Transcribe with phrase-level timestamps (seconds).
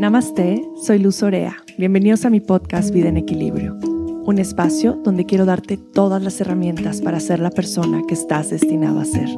[0.00, 1.58] Namaste, soy Luz Orea.
[1.76, 7.02] Bienvenidos a mi podcast Vida en Equilibrio, un espacio donde quiero darte todas las herramientas
[7.02, 9.28] para ser la persona que estás destinado a ser.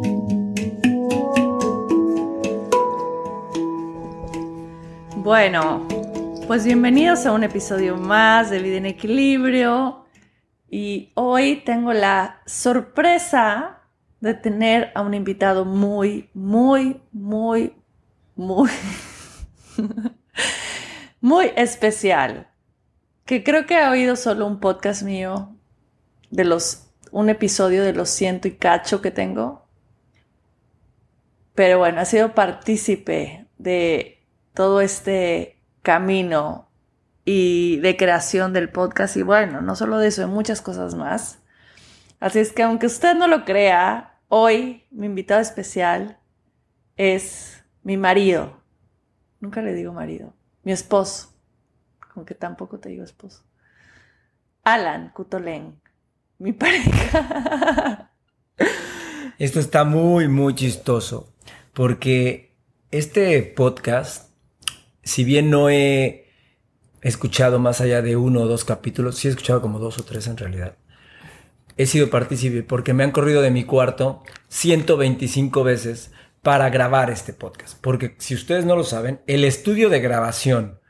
[5.16, 5.84] Bueno,
[6.46, 10.04] pues bienvenidos a un episodio más de Vida en Equilibrio
[10.70, 13.80] y hoy tengo la sorpresa
[14.20, 17.74] de tener a un invitado muy, muy, muy,
[18.36, 18.70] muy,
[21.22, 22.50] muy especial,
[23.24, 25.56] que creo que ha oído solo un podcast mío
[26.30, 29.66] de los, un episodio de los ciento y cacho que tengo.
[31.54, 36.68] Pero bueno, ha sido partícipe de todo este camino
[37.24, 41.38] y de creación del podcast y bueno, no solo de eso, de muchas cosas más.
[42.20, 46.18] Así es que aunque usted no lo crea, Hoy mi invitado especial
[46.96, 48.62] es mi marido.
[49.40, 50.32] Nunca le digo marido.
[50.62, 51.32] Mi esposo.
[52.12, 53.42] Como que tampoco te digo esposo.
[54.64, 55.80] Alan Cutolén.
[56.38, 58.10] Mi pareja.
[59.38, 61.32] Esto está muy, muy chistoso.
[61.72, 62.54] Porque
[62.90, 64.30] este podcast,
[65.02, 66.30] si bien no he
[67.00, 70.26] escuchado más allá de uno o dos capítulos, sí he escuchado como dos o tres
[70.26, 70.76] en realidad
[71.76, 77.32] he sido partícipe porque me han corrido de mi cuarto 125 veces para grabar este
[77.32, 77.78] podcast.
[77.80, 80.80] Porque si ustedes no lo saben, el estudio de grabación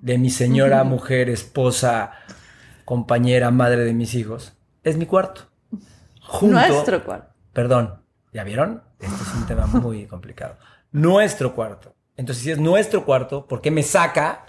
[0.00, 2.12] de mi señora, mujer, esposa,
[2.84, 5.42] compañera, madre de mis hijos, es mi cuarto.
[6.42, 7.32] Nuestro cuarto.
[7.52, 8.82] Perdón, ¿ya vieron?
[8.98, 10.56] Este es un tema muy complicado.
[10.90, 11.94] Nuestro cuarto.
[12.16, 14.46] Entonces, si es nuestro cuarto, ¿por qué me saca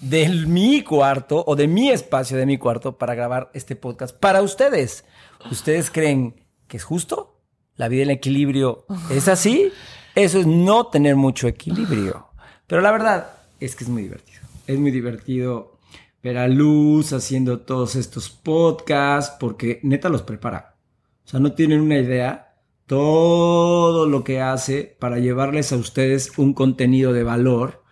[0.00, 4.42] de mi cuarto o de mi espacio de mi cuarto para grabar este podcast para
[4.42, 5.04] ustedes.
[5.50, 7.35] ¿Ustedes creen que es justo?
[7.76, 9.70] ¿La vida en equilibrio es así?
[10.14, 12.28] Eso es no tener mucho equilibrio.
[12.66, 14.40] Pero la verdad es que es muy divertido.
[14.66, 15.78] Es muy divertido
[16.22, 20.76] ver a Luz haciendo todos estos podcasts porque neta los prepara.
[21.24, 22.54] O sea, no tienen una idea
[22.86, 27.82] todo lo que hace para llevarles a ustedes un contenido de valor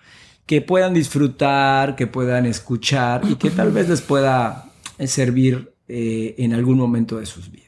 [0.47, 4.71] que puedan disfrutar, que puedan escuchar y que tal vez les pueda
[5.06, 7.63] servir eh, en algún momento de sus vidas.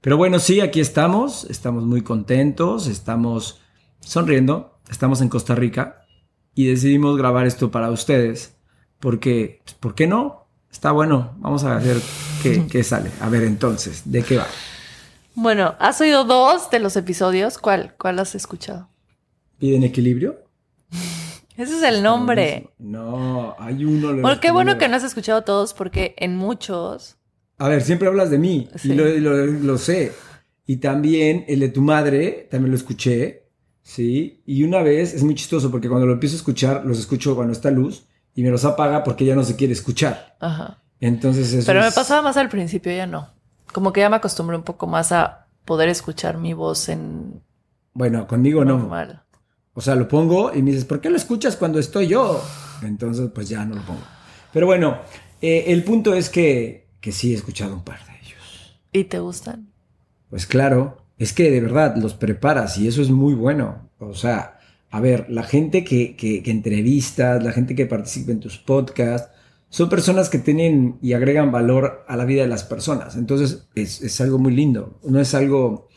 [0.00, 3.60] Pero bueno, sí, aquí estamos, estamos muy contentos, estamos
[4.00, 6.06] sonriendo, estamos en Costa Rica
[6.54, 8.56] y decidimos grabar esto para ustedes
[9.00, 10.46] porque, pues, ¿por qué no?
[10.70, 11.96] Está bueno, vamos a ver
[12.42, 13.10] qué, qué sale.
[13.20, 14.46] A ver entonces, ¿de qué va?
[15.34, 17.58] Bueno, has oído dos de los episodios.
[17.58, 18.88] ¿Cuál, cuál has escuchado?
[19.58, 20.44] ¿Piden equilibrio?
[21.56, 22.70] Ese es el nombre.
[22.78, 24.14] No, hay uno.
[24.20, 27.17] Bueno, qué bueno que no has escuchado todos porque en muchos...
[27.58, 30.12] A ver, siempre hablas de mí y lo, sé.
[30.66, 33.44] Y también el de tu madre, también lo escuché,
[33.82, 34.42] ¿sí?
[34.46, 37.52] Y una vez, es muy chistoso porque cuando lo empiezo a escuchar, los escucho cuando
[37.52, 38.04] está luz
[38.34, 40.36] y me los apaga porque ya no se quiere escuchar.
[40.40, 40.78] Ajá.
[41.00, 43.28] Entonces eso Pero me pasaba más al principio, ya no.
[43.72, 47.42] Como que ya me acostumbré un poco más a poder escuchar mi voz en...
[47.94, 49.22] Bueno, conmigo normal.
[49.22, 49.40] no.
[49.78, 52.42] O sea, lo pongo y me dices, ¿por qué lo escuchas cuando estoy yo?
[52.82, 54.02] Entonces, pues ya no lo pongo.
[54.52, 54.98] Pero bueno,
[55.40, 58.80] eh, el punto es que, que sí he escuchado un par de ellos.
[58.92, 59.68] ¿Y te gustan?
[60.30, 63.90] Pues claro, es que de verdad los preparas y eso es muy bueno.
[63.98, 64.58] O sea,
[64.90, 69.30] a ver, la gente que, que, entrevistas, la gente que participa en tus podcasts,
[69.70, 73.16] son personas que tienen y agregan valor a la vida de las personas.
[73.16, 74.98] Entonces es, es algo muy lindo.
[75.02, 75.88] No es algo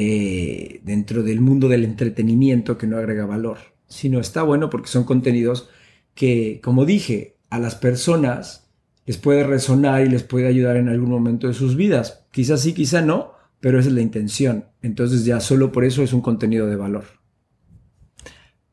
[0.00, 3.58] eh, dentro del mundo del entretenimiento que no agrega valor,
[3.88, 5.70] sino está bueno porque son contenidos
[6.14, 8.67] que, como dije, a las personas
[9.08, 12.26] les puede resonar y les puede ayudar en algún momento de sus vidas.
[12.30, 14.66] Quizás sí, quizá no, pero esa es la intención.
[14.82, 17.04] Entonces ya solo por eso es un contenido de valor.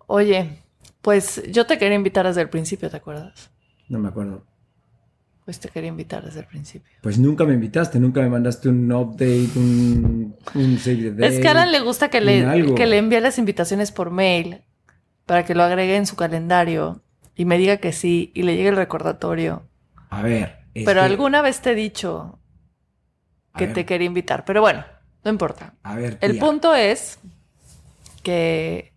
[0.08, 0.62] Oye,
[1.02, 3.50] pues yo te quería invitar desde el principio, ¿te acuerdas?
[3.88, 4.46] No me acuerdo.
[5.46, 6.92] Pues te quería invitar desde el principio.
[7.02, 11.48] Pues nunca me invitaste, nunca me mandaste un update, un, un save the Es que
[11.48, 14.64] a Alan le gusta que le, que le envíe las invitaciones por mail
[15.26, 17.02] para que lo agregue en su calendario
[17.38, 19.64] y me diga que sí y le llegue el recordatorio.
[20.10, 20.66] A ver.
[20.74, 22.40] Pero alguna vez te he dicho
[23.56, 24.84] que te quería invitar, pero bueno,
[25.24, 25.74] no importa.
[25.84, 26.18] A ver.
[26.22, 27.20] El punto es
[28.24, 28.94] que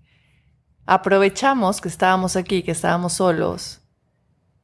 [0.87, 3.81] aprovechamos que estábamos aquí, que estábamos solos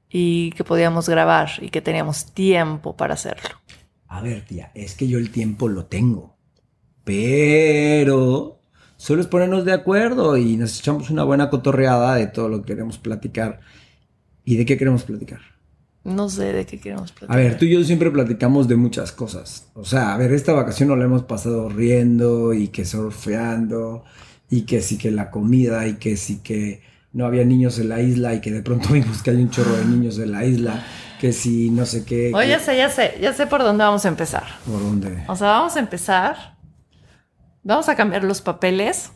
[0.08, 3.50] y que podíamos grabar y que teníamos tiempo para hacerlo.
[4.08, 6.36] A ver, tía, es que yo el tiempo lo tengo.
[7.04, 8.60] Pero
[8.96, 12.72] solo es ponernos de acuerdo y nos echamos una buena cotorreada de todo lo que
[12.72, 13.60] queremos platicar.
[14.44, 15.40] ¿Y de qué queremos platicar?
[16.04, 17.34] No sé de qué queremos platicar.
[17.34, 19.68] A ver, tú y yo siempre platicamos de muchas cosas.
[19.74, 24.04] O sea, a ver, esta vacación nos la hemos pasado riendo y que surfeando
[24.50, 26.82] y que sí que la comida y que sí que
[27.14, 29.74] no había niños en la isla y que de pronto vimos que hay un chorro
[29.76, 30.84] de niños en la isla,
[31.20, 32.32] que si no sé qué.
[32.34, 34.44] Oye, que- ya sé, ya sé, ya sé por dónde vamos a empezar.
[34.66, 35.24] ¿Por dónde?
[35.28, 36.54] O sea, vamos a empezar.
[37.62, 39.10] Vamos a cambiar los papeles,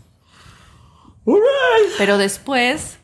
[1.99, 2.99] pero después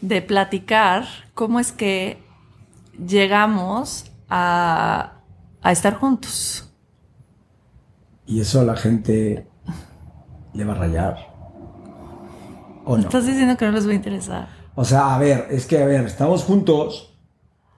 [0.00, 1.04] de platicar
[1.34, 2.18] cómo es que
[3.04, 5.22] llegamos a,
[5.62, 6.70] a estar juntos.
[8.26, 9.46] Y eso a la gente
[10.52, 11.16] le va a rayar.
[12.84, 13.02] ¿O no?
[13.02, 14.48] Estás diciendo que no les va a interesar.
[14.74, 17.18] O sea, a ver, es que, a ver, estamos juntos,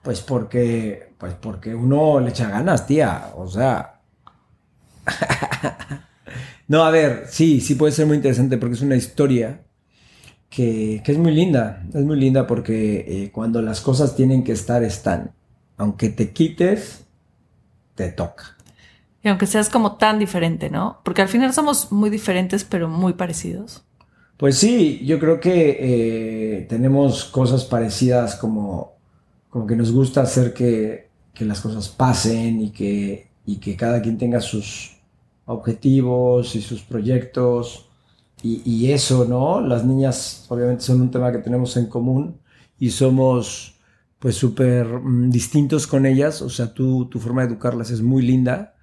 [0.01, 3.31] pues porque, pues porque uno le echa ganas, tía.
[3.35, 4.01] O sea.
[6.67, 9.61] no, a ver, sí, sí puede ser muy interesante porque es una historia
[10.51, 11.83] que, que es muy linda.
[11.91, 15.31] Es muy linda porque eh, cuando las cosas tienen que estar, están.
[15.77, 17.05] Aunque te quites,
[17.95, 18.57] te toca.
[19.23, 20.99] Y aunque seas como tan diferente, ¿no?
[21.03, 23.83] Porque al final somos muy diferentes, pero muy parecidos.
[24.35, 28.93] Pues sí, yo creo que eh, tenemos cosas parecidas como,
[29.49, 34.01] como que nos gusta hacer que, que las cosas pasen y que, y que cada
[34.01, 34.97] quien tenga sus
[35.45, 37.87] objetivos y sus proyectos
[38.43, 39.61] y, eso, ¿no?
[39.61, 42.37] Las niñas obviamente son un tema que tenemos en común
[42.79, 43.75] y somos
[44.19, 48.75] pues súper mm, distintos con ellas, o sea, tu forma de educarlas es muy linda,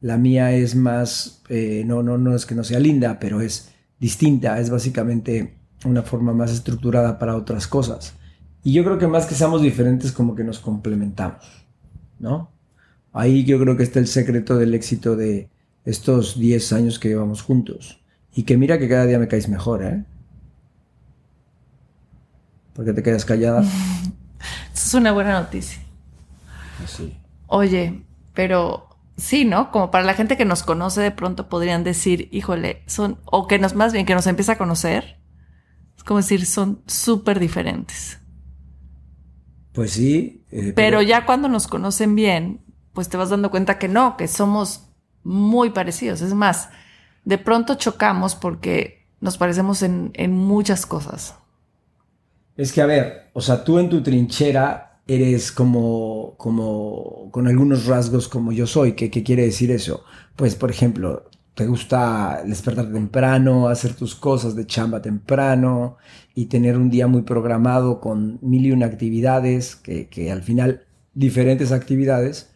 [0.00, 3.70] la mía es más, eh, no, no, no es que no sea linda, pero es
[3.98, 8.14] distinta, es básicamente una forma más estructurada para otras cosas.
[8.62, 11.44] Y yo creo que más que seamos diferentes, como que nos complementamos,
[12.18, 12.50] ¿no?
[13.12, 15.48] Ahí yo creo que está el secreto del éxito de
[15.84, 18.00] estos 10 años que llevamos juntos.
[18.36, 20.04] Y que mira que cada día me caes mejor, ¿eh?
[22.74, 23.64] Porque te quedas callada.
[24.74, 25.80] Es una buena noticia.
[26.84, 27.16] Así.
[27.46, 28.02] Oye,
[28.34, 29.70] pero sí, ¿no?
[29.70, 33.58] Como para la gente que nos conoce, de pronto podrían decir, híjole, son, o que
[33.58, 35.18] nos, más bien que nos empieza a conocer,
[35.96, 38.18] es como decir, son súper diferentes.
[39.72, 40.42] Pues sí.
[40.50, 44.28] eh, Pero ya cuando nos conocen bien, pues te vas dando cuenta que no, que
[44.28, 44.88] somos
[45.22, 46.20] muy parecidos.
[46.22, 46.70] Es más,
[47.26, 51.34] de pronto chocamos porque nos parecemos en, en muchas cosas.
[52.56, 57.86] Es que, a ver, o sea, tú en tu trinchera eres como, como, con algunos
[57.86, 58.92] rasgos como yo soy.
[58.92, 60.04] ¿Qué, qué quiere decir eso?
[60.36, 65.96] Pues, por ejemplo, te gusta despertar temprano, hacer tus cosas de chamba temprano
[66.34, 70.84] y tener un día muy programado con mil y una actividades, que, que al final
[71.12, 72.52] diferentes actividades,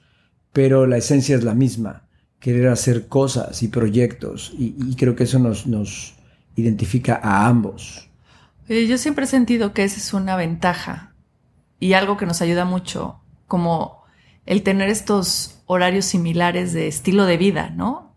[0.52, 2.08] pero la esencia es la misma,
[2.40, 6.14] querer hacer cosas y proyectos y, y creo que eso nos, nos
[6.56, 8.08] identifica a ambos.
[8.68, 11.14] Eh, Yo siempre he sentido que esa es una ventaja
[11.78, 14.04] y algo que nos ayuda mucho, como
[14.46, 18.16] el tener estos horarios similares de estilo de vida, ¿no?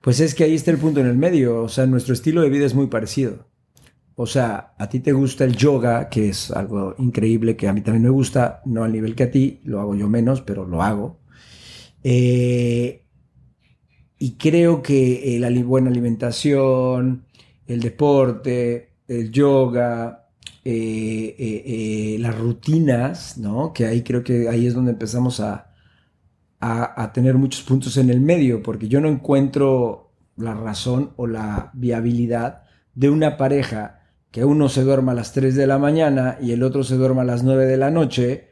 [0.00, 2.50] Pues es que ahí está el punto en el medio, o sea, nuestro estilo de
[2.50, 3.48] vida es muy parecido.
[4.16, 7.82] O sea, a ti te gusta el yoga, que es algo increíble que a mí
[7.82, 10.82] también me gusta, no al nivel que a ti, lo hago yo menos, pero lo
[10.82, 11.20] hago.
[12.04, 13.05] Eh,
[14.18, 17.24] y creo que eh, la buena alimentación,
[17.66, 20.28] el deporte, el yoga,
[20.64, 23.72] eh, eh, las rutinas, ¿no?
[23.72, 25.72] Que ahí creo que ahí es donde empezamos a,
[26.60, 31.26] a, a tener muchos puntos en el medio, porque yo no encuentro la razón o
[31.26, 32.62] la viabilidad
[32.94, 36.62] de una pareja que uno se duerma a las 3 de la mañana y el
[36.62, 38.45] otro se duerma a las 9 de la noche,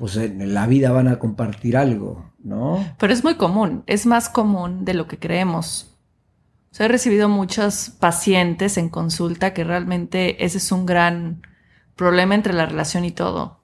[0.00, 2.82] pues en la vida van a compartir algo, ¿no?
[2.98, 5.94] Pero es muy común, es más común de lo que creemos.
[6.72, 11.42] O sea, he recibido muchos pacientes en consulta que realmente ese es un gran
[11.96, 13.60] problema entre la relación y todo.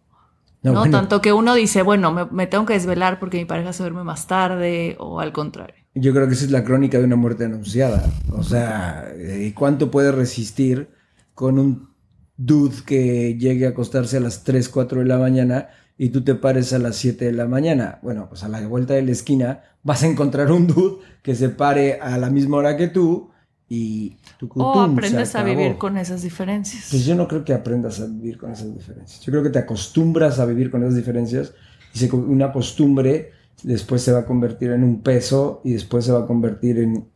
[0.63, 3.73] No, bueno, tanto que uno dice, bueno, me, me tengo que desvelar porque mi pareja
[3.73, 5.75] se duerme más tarde o al contrario.
[5.95, 8.05] Yo creo que esa es la crónica de una muerte anunciada.
[8.31, 10.91] O sea, ¿y ¿cuánto puede resistir
[11.33, 11.89] con un
[12.37, 16.35] dude que llegue a acostarse a las 3, 4 de la mañana y tú te
[16.35, 17.99] pares a las 7 de la mañana?
[18.03, 21.49] Bueno, pues a la vuelta de la esquina vas a encontrar un dude que se
[21.49, 23.31] pare a la misma hora que tú
[23.69, 26.89] y tu O aprendes a vivir con esas diferencias.
[26.91, 29.21] Pues yo no creo que aprendas a vivir con esas diferencias.
[29.21, 31.53] Yo creo que te acostumbras a vivir con esas diferencias
[31.95, 36.13] y se, una costumbre después se va a convertir en un peso y después se
[36.13, 37.09] va a convertir en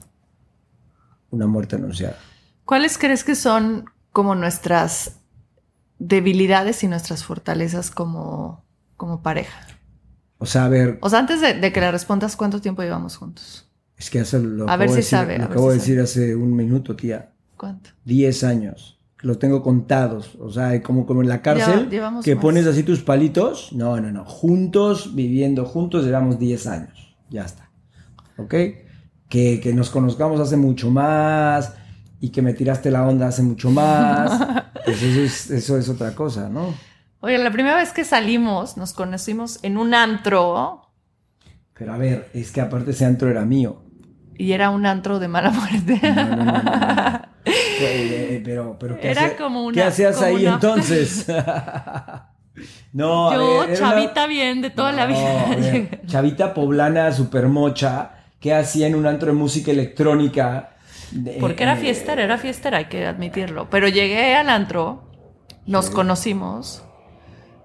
[1.31, 2.17] una muerte anunciada.
[2.65, 5.21] ¿Cuáles crees que son como nuestras
[5.99, 8.65] debilidades y nuestras fortalezas como,
[9.01, 9.67] como pareja?
[10.37, 13.17] O sea, a ver, O sea, antes de, de que le respondas, ¿cuánto tiempo llevamos
[13.17, 13.67] juntos?
[13.97, 15.67] es que hace, lo A ver acabo si de decir, sabe, lo a ver acabo
[15.69, 17.33] si de decir hace un minuto, tía.
[17.57, 17.91] ¿Cuánto?
[18.05, 19.01] 10 años.
[19.21, 20.37] Lo tengo contados.
[20.39, 22.43] O sea, como, como en la cárcel, que más.
[22.43, 23.73] pones así tus palitos.
[23.73, 24.27] No, no, no.
[24.27, 27.17] Juntos, viviendo juntos, llevamos 10 años.
[27.31, 27.71] Ya está.
[28.37, 28.55] ¿Ok?
[29.29, 31.73] Que, que nos conozcamos hace mucho más
[32.21, 34.47] y que me tiraste la onda hace mucho más.
[34.85, 36.75] pues eso es, eso es otra cosa, ¿no?
[37.21, 40.83] Oye, la primera vez que salimos, nos conocimos en un antro.
[41.75, 43.83] Pero a ver, es que aparte ese antro era mío.
[44.37, 46.01] Y era un antro de mala muerte.
[46.03, 47.21] No, no, no, no, no.
[47.83, 51.27] Eh, Pero, pero ¿qué, Era hacía- como una- ¿qué hacías como ahí una- entonces?
[52.93, 55.45] no, Yo, ver, una- chavita bien de toda la vida.
[55.57, 58.11] ver, chavita poblana, super mocha,
[58.41, 60.77] ¿qué hacía en un antro de música electrónica?
[61.13, 63.71] De- Porque era eh, fiestera, era fiestera, hay que admitirlo.
[63.71, 65.11] Pero llegué al antro,
[65.67, 66.85] nos conocimos.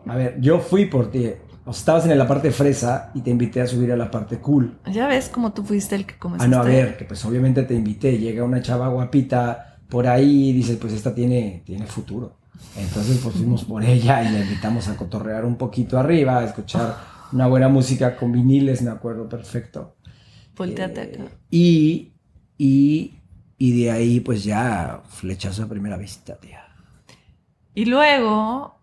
[0.08, 1.28] A ver, yo fui por ti.
[1.68, 4.38] O sea, estabas en la parte fresa y te invité a subir a la parte
[4.38, 4.78] cool.
[4.92, 6.56] Ya ves cómo tú fuiste el que Ah, comenzaste.
[6.56, 8.18] no, a ver, que pues obviamente te invité.
[8.18, 12.38] Llega una chava guapita por ahí y dices, pues esta tiene, tiene futuro.
[12.78, 16.96] Entonces, pues fuimos por ella y la invitamos a cotorrear un poquito arriba, a escuchar
[17.32, 19.96] una buena música con viniles, me acuerdo perfecto.
[20.56, 21.24] Volteate Eh, acá.
[21.50, 22.14] Y,
[22.58, 23.16] y,
[23.58, 26.62] y de ahí, pues ya, flechazo a primera vista, tía.
[27.74, 28.80] Y luego,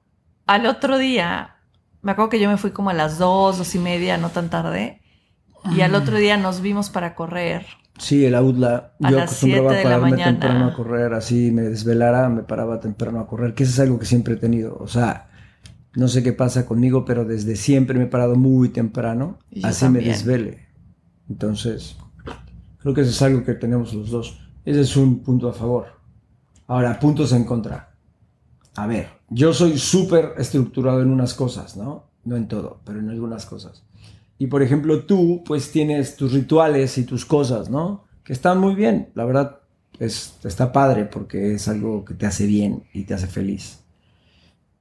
[0.47, 1.57] al otro día,
[2.03, 4.51] me acuerdo que yo me fui como a las dos, dos y media, no tan
[4.51, 5.01] tarde.
[5.71, 7.65] Y al otro día nos vimos para correr.
[7.99, 8.95] Sí, el outla.
[9.03, 10.33] A Yo las acostumbraba a la pararme mañana.
[10.33, 13.99] temprano a correr, así me desvelara, me paraba temprano a correr, que eso es algo
[13.99, 14.77] que siempre he tenido.
[14.81, 15.31] O sea,
[15.95, 20.01] no sé qué pasa conmigo, pero desde siempre me he parado muy temprano, así me
[20.01, 20.67] desvele.
[21.29, 21.97] Entonces,
[22.79, 24.41] creo que eso es algo que tenemos los dos.
[24.65, 25.87] Ese es un punto a favor.
[26.67, 27.92] Ahora, puntos en contra.
[28.75, 32.09] A ver, yo soy súper estructurado en unas cosas, ¿no?
[32.25, 33.85] No en todo, pero en algunas cosas.
[34.39, 38.05] Y por ejemplo, tú pues tienes tus rituales y tus cosas, ¿no?
[38.25, 39.61] Que están muy bien, la verdad,
[39.99, 43.81] es, está padre porque es algo que te hace bien y te hace feliz.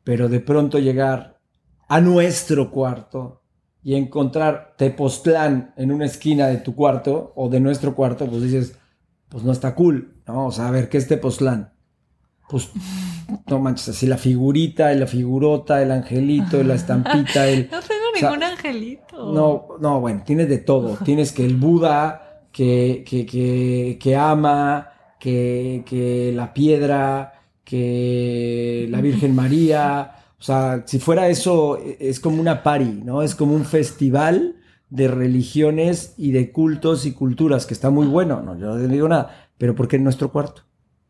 [0.03, 1.39] Pero de pronto llegar
[1.87, 3.41] a nuestro cuarto
[3.83, 8.77] y encontrar Tepoztlán en una esquina de tu cuarto o de nuestro cuarto, pues dices,
[9.27, 10.47] pues no está cool, ¿no?
[10.47, 11.73] O sea, a ver, ¿qué es Tepoztlán?
[12.51, 12.69] Pues
[13.47, 17.69] no manches, así la figurita, la figurota, el angelito, la estampita, el...
[17.71, 19.33] No tengo O sea, ningún angelito.
[19.33, 20.97] No, no, bueno, tienes de todo.
[21.05, 28.99] Tienes que el Buda, que, que, que, que ama, que, que la piedra, que la
[28.99, 30.15] Virgen María.
[30.37, 33.21] O sea, si fuera eso, es como una pari, ¿no?
[33.21, 34.57] Es como un festival
[34.89, 39.07] de religiones y de cultos y culturas, que está muy bueno, no, yo no digo
[39.07, 40.63] nada, pero ¿por qué en nuestro cuarto?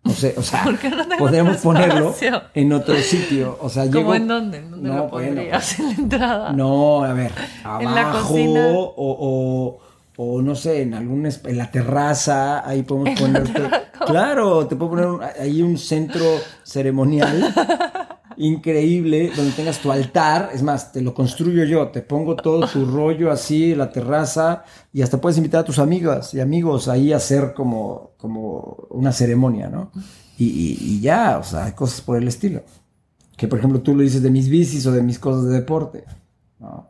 [0.04, 2.16] No sé, o sea, ¿Por qué no tengo podríamos ponerlo
[2.56, 3.58] en otro sitio.
[3.62, 4.58] O sea, ¿Cómo llego- en dónde?
[4.58, 5.80] ¿En dónde No, lo bueno, pondrías?
[5.80, 6.54] en la entrada.
[6.54, 7.32] no, a ver,
[7.80, 8.68] En la cocina.
[8.74, 9.80] o, o,
[10.18, 13.62] o no sé, en algún en la terraza, ahí podemos ponerte.
[14.06, 16.26] Claro, te puedo poner un- ahí un centro
[16.64, 17.54] ceremonial
[18.38, 22.86] increíble donde tengas tu altar, es más, te lo construyo yo, te pongo todo tu
[22.92, 27.18] rollo así la terraza y hasta puedes invitar a tus amigas y amigos ahí a
[27.18, 29.92] hacer como, como una ceremonia, ¿no?
[30.38, 32.64] Y, y- y ya, o sea, hay cosas por el estilo.
[33.38, 36.04] Que por ejemplo tú lo dices de mis bicis o de mis cosas de deporte.
[36.60, 36.90] ¿no?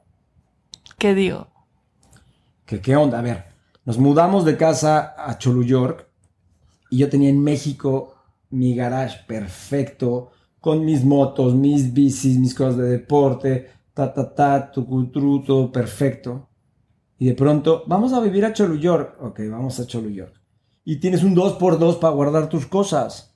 [0.97, 1.47] ¿Qué digo?
[2.65, 3.19] ¿Qué, ¿Qué onda?
[3.19, 3.45] A ver,
[3.85, 6.07] nos mudamos de casa a Cholu York
[6.89, 8.15] y yo tenía en México
[8.49, 10.31] mi garage perfecto
[10.61, 15.71] con mis motos, mis bicis, mis cosas de deporte, ta, ta, ta, tu tru, todo
[15.71, 16.47] perfecto.
[17.17, 19.17] Y de pronto, vamos a vivir a Cholu York.
[19.21, 20.39] Ok, vamos a Cholu York.
[20.85, 23.35] Y tienes un 2x2 para guardar tus cosas.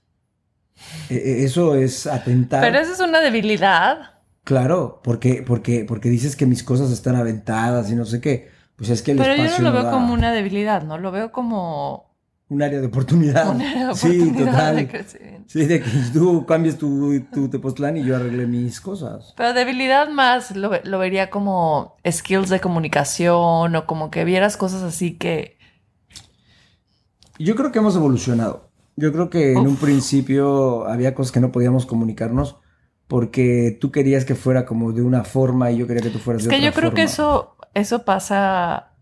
[1.10, 2.62] E- e- Eso es atentar.
[2.62, 4.14] Pero esa es una debilidad.
[4.44, 8.50] Claro, porque, porque, porque dices que mis cosas están aventadas y no sé qué.
[8.76, 10.98] Pues es que el Pero yo no lo veo da como una debilidad, ¿no?
[11.00, 12.15] Lo veo como
[12.50, 13.50] un área de oportunidad.
[13.50, 14.76] una Ah, sí, oportunidad total.
[14.76, 15.46] de crecimiento.
[15.48, 19.36] Sí, de que tú cambies tu, tu Tepoztlán y yo arreglé mis cosas.
[19.36, 24.82] Pero debilidad más lo, lo vería como skills de comunicación o como que vieras cosas
[24.84, 25.58] así que...
[27.38, 28.72] Yo creo que hemos evolucionado.
[28.96, 29.80] Yo creo que en un Uf.
[29.80, 32.58] principio había cosas que no podíamos comunicarnos
[33.08, 36.44] porque tú querías que fuera como de una forma y yo quería que tú fueras
[36.44, 37.12] Es de que otra yo creo que forma.
[37.12, 38.95] eso, eso pasa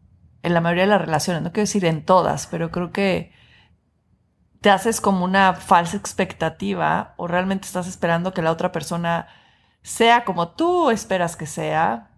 [0.43, 3.31] en la mayoría de las relaciones, no quiero decir en todas, pero creo que
[4.61, 9.27] te haces como una falsa expectativa o realmente estás esperando que la otra persona
[9.81, 12.11] sea como tú esperas que sea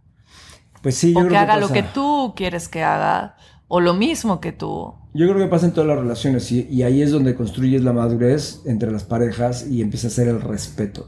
[0.81, 3.93] Pues sí, yo o creo que haga lo que tú quieres que haga o lo
[3.95, 4.93] mismo que tú.
[5.13, 7.93] Yo creo que pasa en todas las relaciones y, y ahí es donde construyes la
[7.93, 11.07] madurez entre las parejas y empieza a ser el respeto.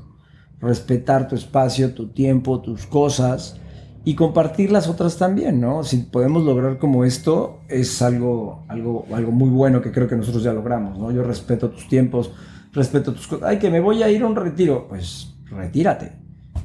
[0.59, 3.59] Respetar tu espacio, tu tiempo, tus cosas
[4.07, 5.83] y compartir las otras también, ¿no?
[5.83, 10.43] Si podemos lograr como esto, es algo, algo, algo muy bueno que creo que nosotros
[10.43, 11.11] ya logramos, ¿no?
[11.11, 12.31] Yo respeto tus tiempos,
[12.71, 13.49] respeto tus cosas.
[13.49, 16.13] Ay, que me voy a ir a un retiro, pues retírate.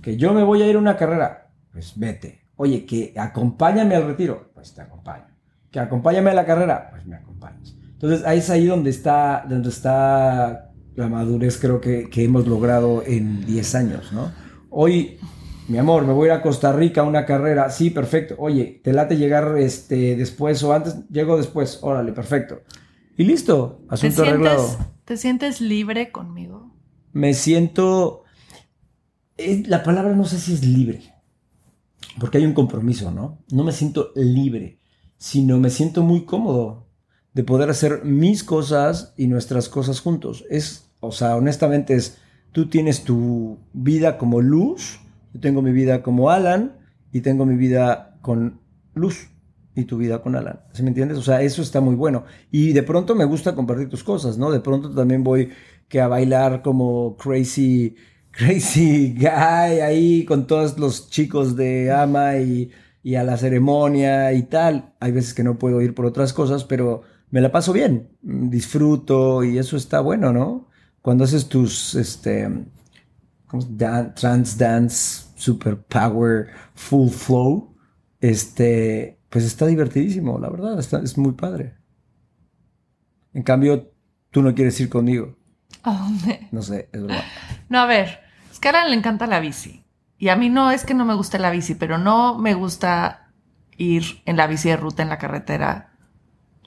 [0.00, 2.46] Que yo me voy a ir a una carrera, pues vete.
[2.54, 5.32] Oye, que acompáñame al retiro, pues te acompaño
[5.72, 7.74] que acompáñame a la carrera, pues me acompañas.
[7.94, 13.02] Entonces ahí es ahí donde está, donde está la madurez creo que, que hemos logrado
[13.04, 14.30] en 10 años, ¿no?
[14.68, 15.18] Hoy,
[15.72, 17.70] mi amor, me voy a ir a Costa Rica a una carrera.
[17.70, 18.34] Sí, perfecto.
[18.38, 20.96] Oye, ¿te late llegar este, después o antes?
[21.08, 21.78] Llego después.
[21.82, 22.62] Órale, perfecto.
[23.16, 24.68] Y listo, asunto ¿Te arreglado.
[24.68, 26.74] sientes, ¿Te sientes libre conmigo?
[27.12, 28.24] Me siento...
[29.36, 31.02] eh, La palabra no sé si es libre,
[32.20, 33.38] porque hay un compromiso, ¿no?
[33.50, 34.78] No me siento libre,
[35.18, 36.86] sino me siento muy cómodo
[37.34, 40.44] de poder hacer mis cosas y nuestras cosas juntos.
[40.50, 42.18] Es, o sea, honestamente es,
[42.52, 45.00] tú tienes tu vida como Luz,
[45.32, 46.78] yo tengo mi vida como Alan
[47.12, 48.60] y tengo mi vida con
[48.94, 49.28] Luz
[49.74, 50.60] y tu vida con Alan.
[50.72, 51.18] ¿Sí me entiendes?
[51.18, 52.24] O sea, eso está muy bueno.
[52.50, 54.50] Y de pronto me gusta compartir tus cosas, ¿no?
[54.50, 55.50] De pronto también voy
[55.88, 57.96] que a bailar como crazy,
[58.30, 62.70] crazy guy ahí con todos los chicos de Ama y,
[63.02, 64.94] y a la ceremonia y tal.
[65.00, 68.50] Hay veces que no puedo ir por otras cosas, pero me la paso bien, mm,
[68.50, 70.68] disfruto y eso está bueno, ¿no?
[71.00, 72.48] Cuando haces tus, este,
[73.46, 77.74] ¿cómo se- dan- trance dance, super power, full flow,
[78.20, 81.74] este, pues está divertidísimo, la verdad, está, es muy padre.
[83.34, 83.92] En cambio,
[84.30, 85.36] tú no quieres ir conmigo,
[85.82, 86.34] ¿A dónde?
[86.50, 87.32] no sé, es verdad.
[87.68, 88.20] No, a ver,
[88.50, 89.84] es que a Alan le encanta la bici.
[90.18, 93.32] Y a mí no es que no me guste la bici, pero no me gusta
[93.76, 95.92] ir en la bici de ruta en la carretera.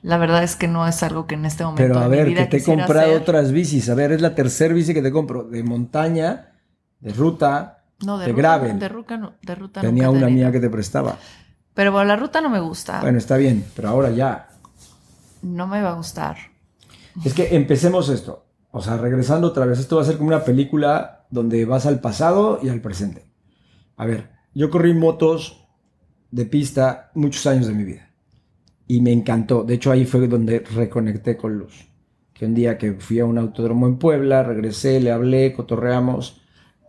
[0.02, 2.18] La verdad es que no es algo que en este momento Pero a de mi
[2.18, 3.22] ver, vida que te he comprado hacer.
[3.22, 6.54] otras bicis, a ver, es la tercera bici que te compro, de montaña,
[7.00, 8.80] de ruta, No, de, de ruta, gravel.
[8.80, 11.18] De ruta, no, de ruta tenía una mía que te prestaba.
[11.74, 13.02] Pero bueno, la ruta no me gusta.
[13.02, 14.48] Bueno, está bien, pero ahora ya,
[15.42, 16.38] No me va a gustar.
[17.24, 18.46] Es que empecemos esto.
[18.72, 22.00] O sea, regresando otra vez, esto va a ser como una película donde vas al
[22.02, 23.26] pasado y al presente.
[23.98, 25.66] A ver, yo corrí motos
[26.32, 28.10] de pista muchos años de mi vida.
[28.88, 29.64] Y me encantó.
[29.64, 31.88] De hecho, ahí fue donde reconecté con Luz.
[32.34, 36.42] Que un día que fui a un autódromo en Puebla, regresé, le hablé, cotorreamos.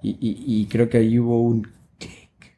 [0.03, 1.63] Y, creo que ahí hubo un
[1.99, 2.57] clic.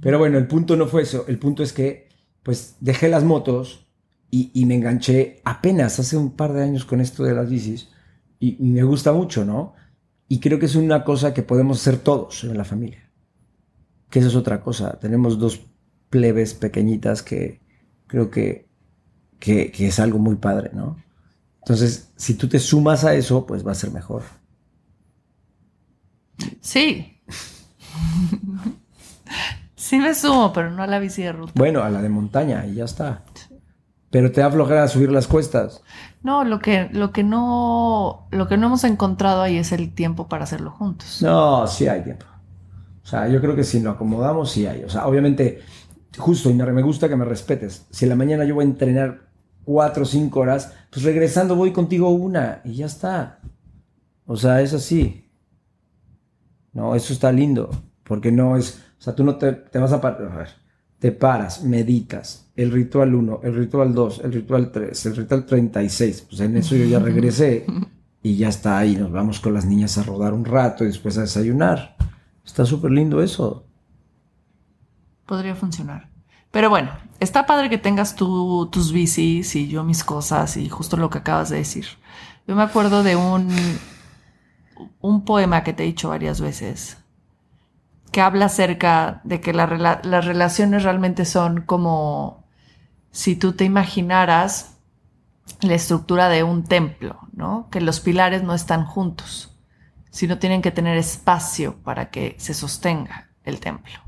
[0.00, 1.24] Pero bueno, el punto no fue eso.
[1.28, 2.08] El punto es que,
[2.42, 3.86] pues, dejé las motos
[4.30, 7.88] y, me enganché apenas hace un par de años con esto de las bicis
[8.38, 9.74] y, me gusta mucho, ¿no?
[10.28, 13.10] Y creo que es una cosa que podemos hacer todos en la familia.
[14.10, 14.98] Que eso es otra cosa.
[14.98, 15.66] Tenemos dos
[16.10, 17.60] plebes pequeñitas que
[18.06, 18.68] creo que,
[19.38, 20.96] que es algo muy padre, ¿no?
[21.66, 24.22] Entonces, si tú te sumas a eso, pues va a ser mejor.
[26.60, 27.20] Sí.
[29.76, 31.52] sí me sumo, pero no a la bici de ruta.
[31.54, 33.22] Bueno, a la de montaña y ya está.
[34.10, 35.82] Pero te da flojera subir las cuestas.
[36.22, 40.28] No, lo que, lo que no, lo que no hemos encontrado ahí es el tiempo
[40.28, 41.22] para hacerlo juntos.
[41.22, 42.26] No, sí hay tiempo.
[43.02, 44.82] O sea, yo creo que si lo acomodamos, sí hay.
[44.82, 45.62] O sea, obviamente,
[46.18, 47.86] justo, y me me gusta que me respetes.
[47.90, 49.28] Si en la mañana yo voy a entrenar
[49.64, 53.40] cuatro o cinco horas, pues regresando voy contigo una y ya está.
[54.24, 55.25] O sea, es así.
[56.76, 57.70] No, eso está lindo.
[58.04, 58.82] Porque no es.
[58.98, 60.30] O sea, tú no te, te vas a parar.
[60.30, 60.48] A ver,
[60.98, 62.50] te paras, meditas.
[62.54, 66.26] El ritual 1, el ritual 2, el ritual 3, el ritual 36.
[66.28, 67.64] Pues en eso yo ya regresé
[68.22, 68.94] y ya está ahí.
[68.94, 71.96] Nos vamos con las niñas a rodar un rato y después a desayunar.
[72.44, 73.64] Está súper lindo eso.
[75.24, 76.10] Podría funcionar.
[76.50, 80.98] Pero bueno, está padre que tengas tú tus bicis y yo mis cosas y justo
[80.98, 81.86] lo que acabas de decir.
[82.46, 83.48] Yo me acuerdo de un,
[85.00, 86.98] un poema que te he dicho varias veces
[88.16, 92.46] que habla acerca de que las relaciones realmente son como
[93.10, 94.78] si tú te imaginaras
[95.60, 97.68] la estructura de un templo, ¿no?
[97.70, 99.54] Que los pilares no están juntos,
[100.10, 104.00] sino tienen que tener espacio para que se sostenga el templo.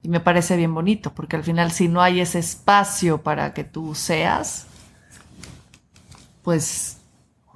[0.00, 3.64] Y me parece bien bonito, porque al final si no hay ese espacio para que
[3.64, 4.68] tú seas,
[6.42, 7.00] pues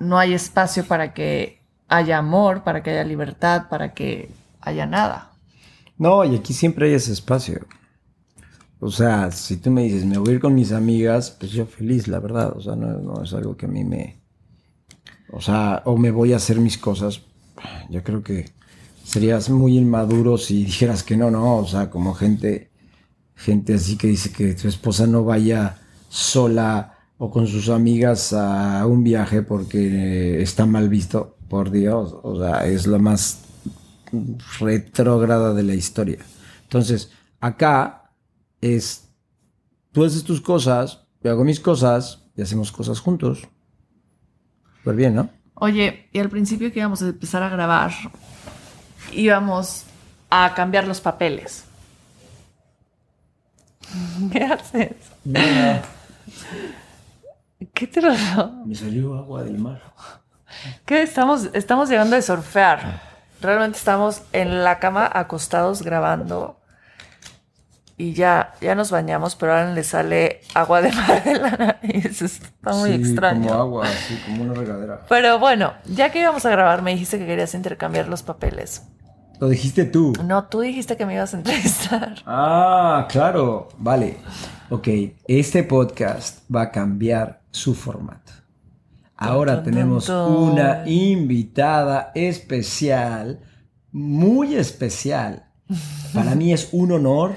[0.00, 1.62] no hay espacio para que
[1.92, 5.33] haya amor, para que haya libertad, para que haya nada.
[5.98, 7.66] No, y aquí siempre hay ese espacio.
[8.81, 11.66] O sea, si tú me dices, me voy a ir con mis amigas, pues yo
[11.66, 12.57] feliz, la verdad.
[12.57, 14.20] O sea, no, no es algo que a mí me...
[15.31, 17.22] O sea, o me voy a hacer mis cosas.
[17.90, 18.50] Yo creo que
[19.05, 21.59] serías muy inmaduro si dijeras que no, no.
[21.59, 22.70] O sea, como gente,
[23.37, 25.78] gente así que dice que tu esposa no vaya
[26.09, 31.37] sola o con sus amigas a un viaje porque está mal visto.
[31.52, 33.44] Por Dios, o sea, es lo más
[34.58, 36.16] retrógrada de la historia.
[36.62, 37.12] Entonces,
[37.42, 38.10] acá
[38.62, 39.10] es,
[39.90, 43.46] tú haces tus cosas, yo hago mis cosas y hacemos cosas juntos.
[44.78, 45.28] Súper bien, ¿no?
[45.56, 47.92] Oye, y al principio que íbamos a empezar a grabar,
[49.12, 49.84] íbamos
[50.30, 51.64] a cambiar los papeles.
[54.32, 54.96] ¿Qué haces?
[57.74, 58.52] ¿Qué te pasó?
[58.64, 59.82] Me salió agua del mar.
[60.84, 63.00] ¿Qué estamos, estamos llegando de surfear?
[63.40, 66.58] Realmente estamos en la cama acostados grabando
[67.96, 72.22] y ya, ya nos bañamos, pero ahora le sale agua de mar de la nariz.
[72.22, 73.48] Está muy Sí, extraño.
[73.48, 75.00] Como agua, así como una regadera.
[75.08, 78.82] Pero bueno, ya que íbamos a grabar, me dijiste que querías intercambiar los papeles.
[79.40, 80.12] Lo dijiste tú.
[80.24, 82.14] No, tú dijiste que me ibas a entrevistar.
[82.26, 83.68] Ah, claro.
[83.76, 84.18] Vale.
[84.70, 84.88] Ok,
[85.26, 88.32] este podcast va a cambiar su formato.
[89.22, 93.40] Ahora tenemos una invitada especial,
[93.90, 95.48] muy especial.
[96.12, 97.37] Para mí es un honor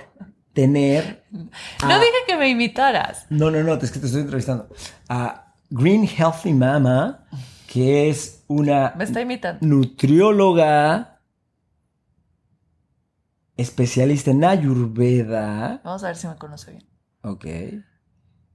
[0.54, 3.28] tener No dije que me invitaras.
[3.30, 4.69] No, no, no, es que te estoy entrevistando.
[5.10, 7.28] A Green Healthy Mama,
[7.67, 9.19] que es una Me está
[9.62, 11.21] nutrióloga
[13.58, 15.82] especialista en Ayurveda.
[15.84, 16.88] Vamos a ver si me conoce bien.
[17.21, 17.45] Ok.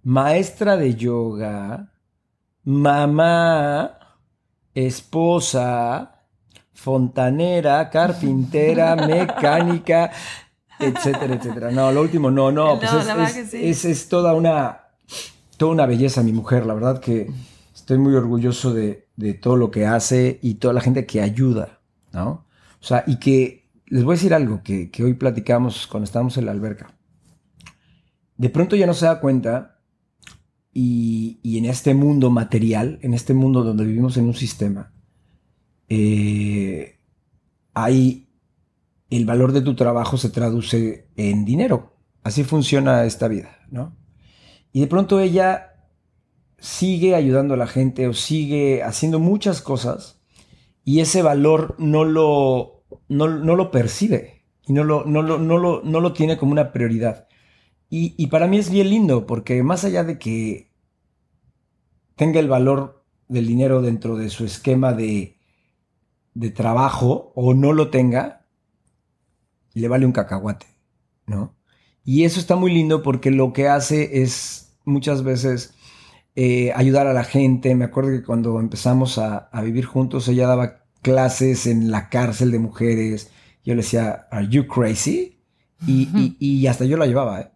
[0.02, 1.92] Maestra de yoga.
[2.64, 3.98] Mamá.
[4.74, 6.12] Esposa.
[6.72, 7.90] Fontanera.
[7.90, 8.96] Carpintera.
[9.06, 10.10] mecánica.
[10.78, 11.70] Etcétera, etcétera.
[11.70, 12.78] No, lo último, no, no.
[12.78, 13.68] Pues No, es, sí.
[13.68, 14.80] es- es toda una.
[15.56, 16.64] Toda una belleza, mi mujer.
[16.64, 17.30] La verdad que
[17.74, 21.80] estoy muy orgulloso de, de todo lo que hace y toda la gente que ayuda,
[22.12, 22.46] ¿no?
[22.80, 26.38] O sea, y que les voy a decir algo que, que hoy platicamos cuando estábamos
[26.38, 26.94] en la alberca
[28.38, 29.79] de pronto ya no se da cuenta
[30.72, 34.92] y, y en este mundo material, en este mundo donde vivimos en un sistema,
[35.88, 37.00] eh,
[37.74, 38.28] hay
[39.10, 41.96] el valor de tu trabajo se traduce en dinero.
[42.22, 43.96] Así funciona esta vida, ¿no?
[44.72, 45.88] Y de pronto ella
[46.58, 50.20] sigue ayudando a la gente o sigue haciendo muchas cosas
[50.84, 55.58] y ese valor no lo, no, no lo percibe y no lo, no, lo, no,
[55.58, 57.26] lo, no lo tiene como una prioridad.
[57.90, 60.70] Y, y para mí es bien lindo porque más allá de que
[62.16, 65.38] tenga el valor del dinero dentro de su esquema de,
[66.34, 68.46] de trabajo o no lo tenga,
[69.74, 70.66] le vale un cacahuate,
[71.26, 71.54] ¿no?
[72.04, 75.74] Y eso está muy lindo porque lo que hace es muchas veces
[76.34, 77.74] eh, ayudar a la gente.
[77.74, 82.50] Me acuerdo que cuando empezamos a, a vivir juntos, ella daba clases en la cárcel
[82.52, 83.30] de mujeres.
[83.64, 85.40] Yo le decía, ¿Are you crazy?
[85.86, 87.50] Y, y- y hasta yo la llevaba, ¿eh?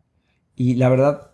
[0.57, 1.31] Y la verdad,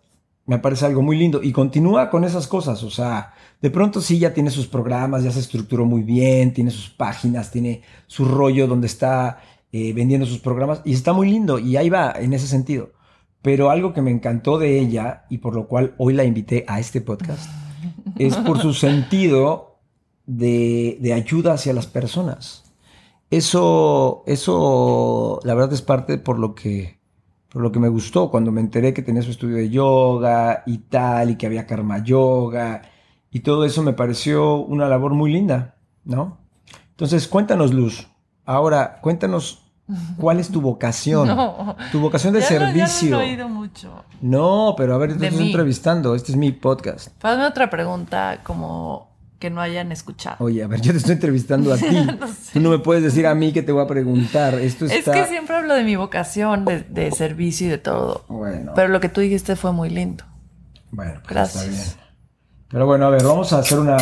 [0.47, 1.43] me parece algo muy lindo.
[1.43, 2.83] Y continúa con esas cosas.
[2.83, 6.71] O sea, de pronto sí ya tiene sus programas, ya se estructuró muy bien, tiene
[6.71, 9.41] sus páginas, tiene su rollo donde está
[9.73, 10.83] eh, vendiendo sus programas.
[10.85, 11.59] Y está muy lindo.
[11.59, 12.91] Y ahí va en ese sentido.
[13.43, 16.79] Pero algo que me encantó de ella y por lo cual hoy la invité a
[16.79, 17.51] este podcast
[18.19, 19.79] es por su sentido
[20.27, 22.65] de, de ayuda hacia las personas.
[23.31, 27.00] Eso, eso, la verdad es parte por lo que,
[27.53, 30.79] por lo que me gustó cuando me enteré que tenía su estudio de yoga y
[30.79, 32.83] tal, y que había karma yoga,
[33.31, 36.39] y todo eso me pareció una labor muy linda, ¿no?
[36.91, 38.07] Entonces, cuéntanos, Luz.
[38.45, 39.65] Ahora, cuéntanos
[40.17, 41.29] cuál es tu vocación.
[41.29, 41.77] No.
[41.93, 43.11] Tu vocación de Ya servicio.
[43.11, 44.05] Ya lo he oído mucho.
[44.21, 45.51] No, pero a ver, te estoy mí.
[45.51, 46.15] entrevistando.
[46.15, 47.09] Este es mi podcast.
[47.25, 49.10] Hazme otra pregunta como
[49.41, 50.37] que no hayan escuchado.
[50.45, 51.87] Oye, a ver, yo te estoy entrevistando a ti.
[52.53, 54.55] Tú no me puedes decir a mí que te voy a preguntar.
[54.55, 55.13] Esto Es está...
[55.13, 58.25] que siempre hablo de mi vocación, de, de servicio y de todo.
[58.29, 60.23] Bueno, Pero lo que tú dijiste fue muy lindo.
[60.93, 61.65] bueno, pues Gracias.
[61.65, 62.11] está bien.
[62.69, 63.97] Pero bueno, a ver, vamos a hacer una...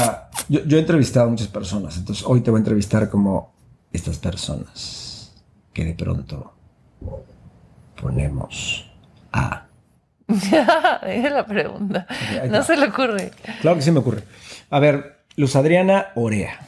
[0.51, 3.55] Yo, yo he entrevistado a muchas personas, entonces hoy te voy a entrevistar como
[3.93, 5.33] estas personas
[5.73, 6.53] que de pronto
[8.01, 8.91] ponemos
[9.33, 9.67] a...
[10.29, 12.07] Dije la pregunta.
[12.51, 13.31] No se le ocurre.
[13.63, 14.25] Claro que sí me ocurre.
[14.71, 16.59] A ver, Luz Adriana Orea.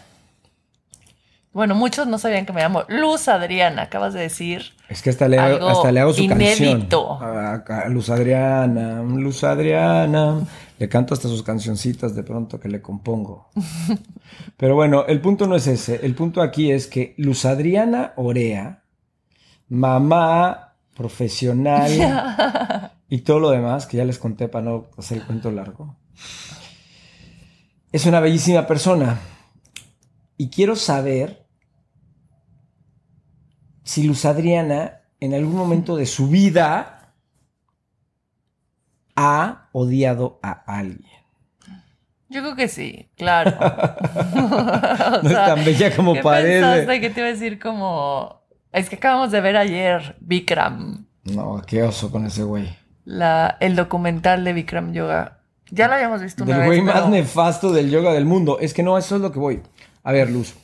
[1.52, 4.62] Bueno, muchos no sabían que me llamo Luz Adriana, acabas de decir.
[4.88, 7.18] Es que hasta le, hago- hasta le hago su inédito.
[7.18, 7.64] canción.
[7.84, 10.38] A Luz Adriana, Luz Adriana.
[10.78, 13.50] Le canto hasta sus cancioncitas de pronto que le compongo.
[14.56, 16.06] Pero bueno, el punto no es ese.
[16.06, 18.84] El punto aquí es que Luz Adriana Orea,
[19.68, 21.90] mamá, profesional
[23.08, 25.96] y todo lo demás, que ya les conté para no hacer el cuento largo,
[27.92, 29.18] es una bellísima persona.
[30.36, 31.46] Y quiero saber
[33.82, 37.14] si Luz Adriana en algún momento de su vida
[39.16, 41.10] ha odiado a alguien.
[42.28, 43.50] Yo creo que sí, claro.
[45.22, 46.60] No es tan bella como ¿qué parece.
[46.60, 48.40] pensaste que te iba a decir como...
[48.72, 52.68] Es que acabamos de ver ayer Bikram, No, qué oso con ese güey.
[53.04, 55.39] la, el documental de Bikram Yoga.
[55.70, 58.58] Ya lo habíamos visto una Del vez, güey pero- más nefasto del yoga del mundo.
[58.60, 59.62] Es que no, eso es lo que voy.
[60.02, 60.54] A ver, Luz,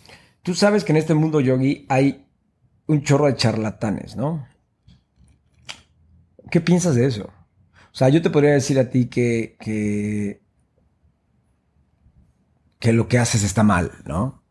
[0.42, 2.26] tú sabes que en este mundo yogi hay
[2.86, 4.46] un chorro de charlatanes, ¿no?
[6.50, 7.24] ¿Qué piensas de eso?
[7.24, 10.42] O sea, yo te podría decir a ti que, que,
[12.78, 14.42] que lo que haces está mal, ¿no?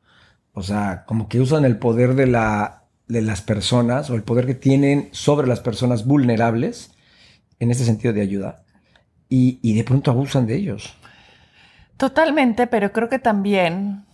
[0.52, 4.46] O sea, como que usan el poder de, la, de las personas o el poder
[4.46, 6.92] que tienen sobre las personas vulnerables
[7.60, 8.65] en este sentido de ayuda
[9.30, 10.94] y, y de pronto abusan de ellos.
[11.98, 14.06] Totalmente, pero creo que también,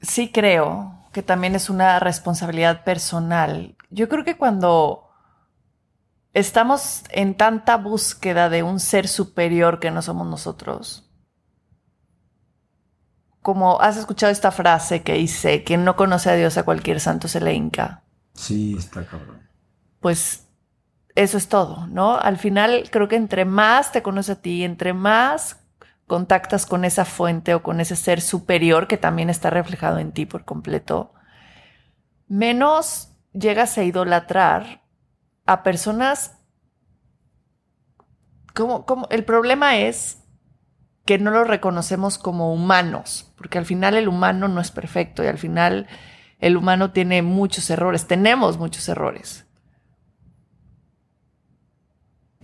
[0.00, 3.76] sí creo que también es una responsabilidad personal.
[3.90, 5.08] Yo creo que cuando
[6.34, 11.08] estamos en tanta búsqueda de un ser superior que no somos nosotros,
[13.42, 17.28] como has escuchado esta frase que dice, quien no conoce a Dios a cualquier santo
[17.28, 18.02] se le hinca.
[18.32, 19.42] Sí, está cabrón.
[20.00, 20.43] Pues
[21.14, 22.16] eso es todo, ¿no?
[22.18, 25.60] Al final creo que entre más te conoce a ti, entre más
[26.06, 30.26] contactas con esa fuente o con ese ser superior que también está reflejado en ti
[30.26, 31.14] por completo,
[32.28, 34.82] menos llegas a idolatrar
[35.46, 36.38] a personas
[38.54, 40.18] como, como el problema es
[41.04, 45.26] que no lo reconocemos como humanos, porque al final el humano no es perfecto y
[45.26, 45.86] al final
[46.38, 49.46] el humano tiene muchos errores, tenemos muchos errores.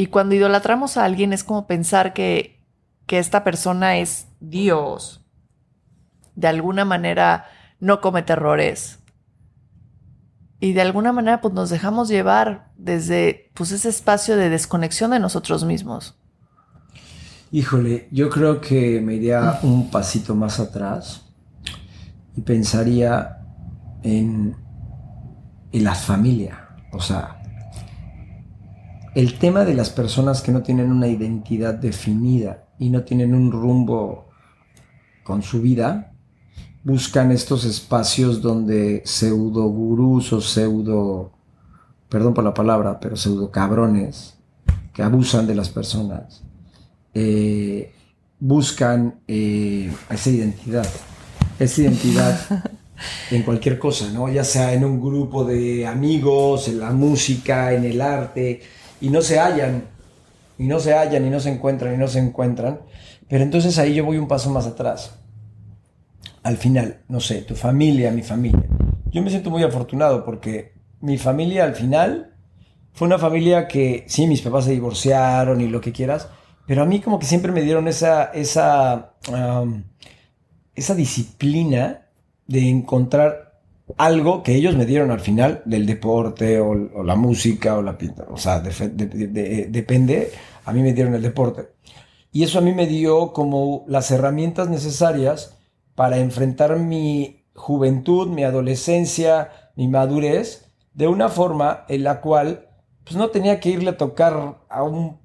[0.00, 2.60] Y cuando idolatramos a alguien es como pensar que
[3.10, 5.26] que esta persona es Dios,
[6.36, 7.46] de alguna manera
[7.80, 9.00] no comete errores.
[10.60, 15.18] Y de alguna manera pues nos dejamos llevar desde pues ese espacio de desconexión de
[15.18, 16.14] nosotros mismos.
[17.50, 21.26] Híjole, yo creo que me iría un pasito más atrás
[22.36, 23.38] y pensaría
[24.04, 24.56] en,
[25.72, 26.68] en la familia.
[26.92, 27.39] O sea,
[29.14, 33.50] el tema de las personas que no tienen una identidad definida y no tienen un
[33.50, 34.28] rumbo
[35.24, 36.12] con su vida,
[36.84, 41.32] buscan estos espacios donde pseudo gurús o pseudo,
[42.08, 44.36] perdón por la palabra, pero pseudo cabrones
[44.92, 46.42] que abusan de las personas,
[47.12, 47.92] eh,
[48.38, 50.88] buscan eh, esa identidad,
[51.58, 52.40] esa identidad
[53.30, 54.28] en cualquier cosa, ¿no?
[54.28, 58.62] Ya sea en un grupo de amigos, en la música, en el arte,
[59.00, 59.84] y no se hallan
[60.58, 62.80] y no se hallan y no se encuentran y no se encuentran.
[63.28, 65.14] Pero entonces ahí yo voy un paso más atrás.
[66.42, 68.66] Al final, no sé, tu familia, mi familia.
[69.10, 72.34] Yo me siento muy afortunado porque mi familia al final
[72.92, 76.28] fue una familia que, sí, mis papás se divorciaron y lo que quieras,
[76.66, 79.14] pero a mí como que siempre me dieron esa, esa,
[80.74, 82.06] esa disciplina
[82.46, 83.49] de encontrar
[83.96, 88.26] algo que ellos me dieron al final del deporte o, la música o la pinta.
[88.30, 90.30] O sea, depende
[90.64, 91.68] a mí me dieron el deporte.
[92.32, 95.56] Y eso a mí me dio como las herramientas necesarias
[95.94, 102.68] para enfrentar mi juventud, mi adolescencia, mi madurez, de una forma en la cual
[103.04, 105.18] pues no tenía que irle a tocar a un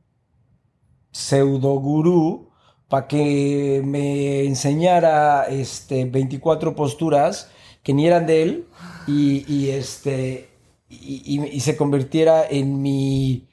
[1.11, 2.49] pseudo gurú
[2.87, 7.51] para que me enseñara este, 24 posturas
[7.85, 8.65] que ni eran de él
[9.05, 10.49] y, este,
[10.89, 13.47] y, se convirtiera en mi,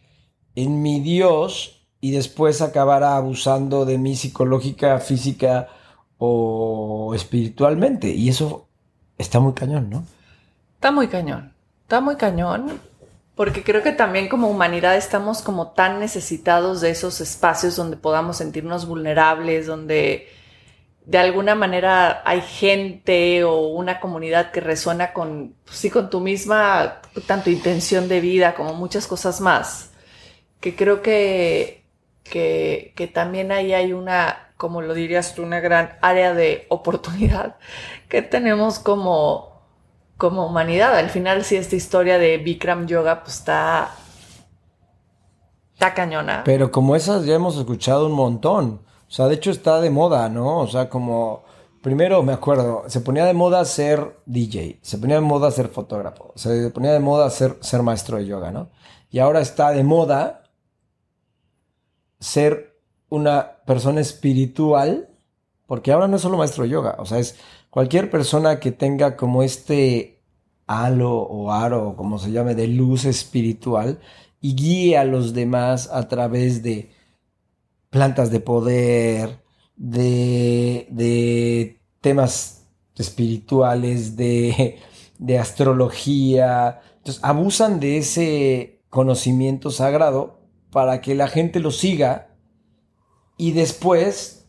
[0.56, 5.68] en mi Dios y después acabara abusando de mí psicológica, física
[6.16, 8.08] o espiritualmente.
[8.08, 8.68] Y eso
[9.18, 10.06] está muy cañón, ¿no?
[10.76, 11.52] Está muy cañón.
[11.82, 12.80] Está muy cañón.
[13.34, 18.38] Porque creo que también como humanidad estamos como tan necesitados de esos espacios donde podamos
[18.38, 20.26] sentirnos vulnerables, donde
[21.04, 26.20] de alguna manera hay gente o una comunidad que resuena con, pues sí, con tu
[26.20, 29.90] misma, tanto intención de vida como muchas cosas más.
[30.60, 31.82] Que creo que
[32.32, 37.56] que, también ahí hay una, como lo dirías tú, una gran área de oportunidad
[38.08, 39.62] que tenemos como,
[40.16, 40.96] como humanidad.
[40.96, 43.90] Al final, si esta historia de Bikram Yoga, pues está,
[45.74, 46.42] está cañona.
[46.44, 48.80] Pero como esas ya hemos escuchado un montón.
[49.12, 50.60] O sea, de hecho está de moda, ¿no?
[50.60, 51.44] O sea, como...
[51.82, 56.32] Primero me acuerdo, se ponía de moda ser DJ, se ponía de moda ser fotógrafo,
[56.36, 58.70] se ponía de moda ser, ser maestro de yoga, ¿no?
[59.10, 60.44] Y ahora está de moda
[62.20, 65.08] ser una persona espiritual,
[65.66, 67.36] porque ahora no es solo maestro de yoga, o sea, es
[67.68, 70.22] cualquier persona que tenga como este
[70.68, 73.98] halo o aro, como se llame, de luz espiritual
[74.40, 76.91] y guíe a los demás a través de
[77.92, 79.42] plantas de poder,
[79.76, 84.78] de, de temas espirituales, de,
[85.18, 86.80] de astrología.
[86.96, 92.34] Entonces, abusan de ese conocimiento sagrado para que la gente lo siga
[93.36, 94.48] y después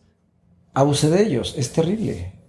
[0.72, 1.54] abuse de ellos.
[1.58, 2.40] Es terrible.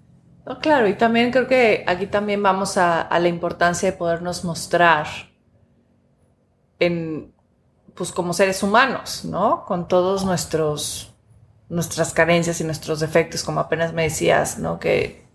[0.62, 5.08] claro, y también creo que aquí también vamos a, la importancia de podernos mostrar
[6.80, 7.35] en,
[7.96, 9.66] pues como seres humanos, ¿no?
[9.66, 11.14] Con todos nuestros,
[11.70, 14.80] nuestras carencias y nuestros defectos, como apenas me decías, ¿no?
[14.80, 15.26] Que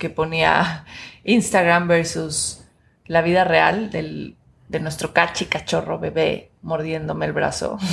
[0.00, 0.84] que ponía
[1.22, 2.64] Instagram versus
[3.06, 4.36] la vida real del,
[4.68, 7.78] de nuestro cachi cachorro bebé mordiéndome el brazo.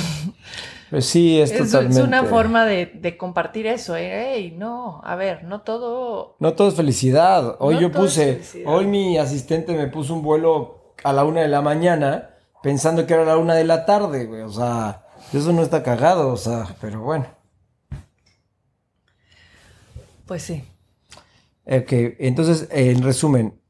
[0.90, 2.00] Pues sí, es, Es, totalmente.
[2.00, 3.94] es una forma de, de compartir eso.
[3.94, 4.36] ¿eh?
[4.36, 6.36] Ey, no, a ver, no todo.
[6.38, 7.56] No todo es felicidad.
[7.58, 11.48] Hoy No yo puse, hoy mi asistente me puso un vuelo a la una de
[11.48, 12.30] la mañana
[12.62, 14.42] pensando que era la una de la tarde, güey.
[14.42, 17.26] O sea, eso no está cagado, o sea, pero bueno.
[20.26, 20.64] Pues sí.
[21.66, 23.60] Ok, entonces, en resumen,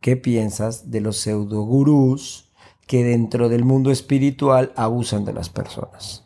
[0.00, 2.52] ¿qué piensas de los pseudogurús
[2.86, 6.24] que dentro del mundo espiritual abusan de las personas?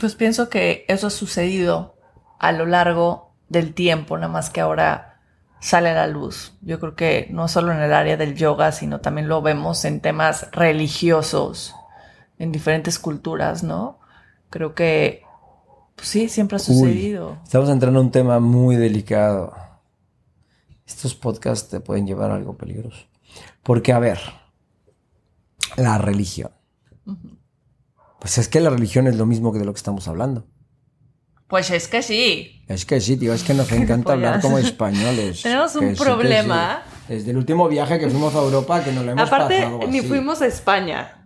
[0.00, 1.96] Pues pienso que eso ha sucedido
[2.38, 5.09] a lo largo del tiempo, nada más que ahora
[5.60, 6.56] sale a la luz.
[6.62, 10.00] Yo creo que no solo en el área del yoga, sino también lo vemos en
[10.00, 11.74] temas religiosos,
[12.38, 14.00] en diferentes culturas, ¿no?
[14.48, 15.22] Creo que,
[15.94, 17.38] pues sí, siempre ha sucedido.
[17.44, 19.54] Estamos entrando a un tema muy delicado.
[20.86, 23.06] Estos podcasts te pueden llevar a algo peligroso.
[23.62, 24.18] Porque, a ver,
[25.76, 26.50] la religión.
[28.18, 30.46] Pues es que la religión es lo mismo que de lo que estamos hablando.
[31.50, 32.62] Pues es que sí.
[32.68, 34.44] Es que sí, tío, es que nos encanta hablar Pollas.
[34.44, 35.42] como españoles.
[35.42, 36.82] Tenemos un sí, problema.
[37.08, 37.14] sí.
[37.14, 40.00] Desde el último viaje que fuimos a Europa, que nos lo hemos Aparte, pasado ni
[40.00, 41.16] fuimos a España.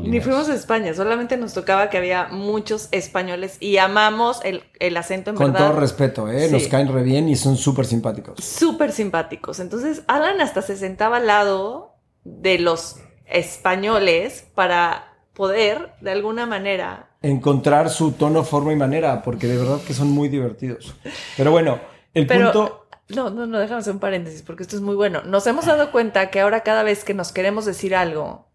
[0.00, 4.96] Ni fuimos a España, solamente nos tocaba que había muchos españoles y amamos el, el
[4.96, 5.68] acento en Con verdad.
[5.68, 6.48] todo respeto, ¿eh?
[6.50, 8.42] Nos caen re bien y son súper simpáticos.
[8.44, 9.60] súper simpáticos.
[9.60, 17.07] Entonces, Alan hasta se sentaba al lado de los españoles para poder, de alguna manera,
[17.22, 20.94] encontrar su tono, forma y manera, porque de verdad que son muy divertidos.
[21.36, 21.80] Pero bueno,
[22.14, 22.86] el Pero, punto...
[23.08, 25.22] no, no, no, déjame hacer un paréntesis porque esto es muy bueno.
[25.24, 28.48] Nos hemos dado cuenta que ahora cada vez que nos queremos decir algo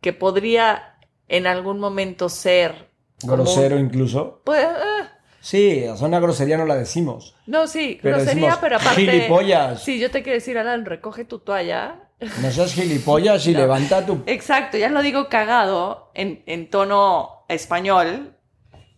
[0.00, 0.96] que podría
[1.28, 2.90] en algún momento ser
[3.22, 4.42] Grosero incluso.
[4.44, 5.08] Pues, eh,
[5.40, 7.34] Sí, o sea, una grosería no la decimos.
[7.46, 9.00] no, sí, Pero grosería, decimos, pero aparte.
[9.00, 9.82] "Gilipollas".
[9.82, 11.96] Sí, yo te quiero decir, Alan, recoge tu toalla.
[12.40, 13.58] No seas gilipollas y No.
[13.60, 14.22] levanta tu...
[14.26, 18.36] Exacto, ya lo digo cagado en, en tono español.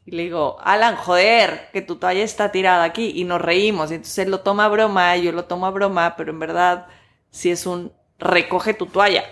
[0.07, 3.13] Y le digo, Alan, joder, que tu toalla está tirada aquí.
[3.15, 3.91] Y nos reímos.
[3.91, 6.87] Y entonces él lo toma a broma, yo lo tomo a broma, pero en verdad
[7.31, 9.25] sí es un recoge tu toalla.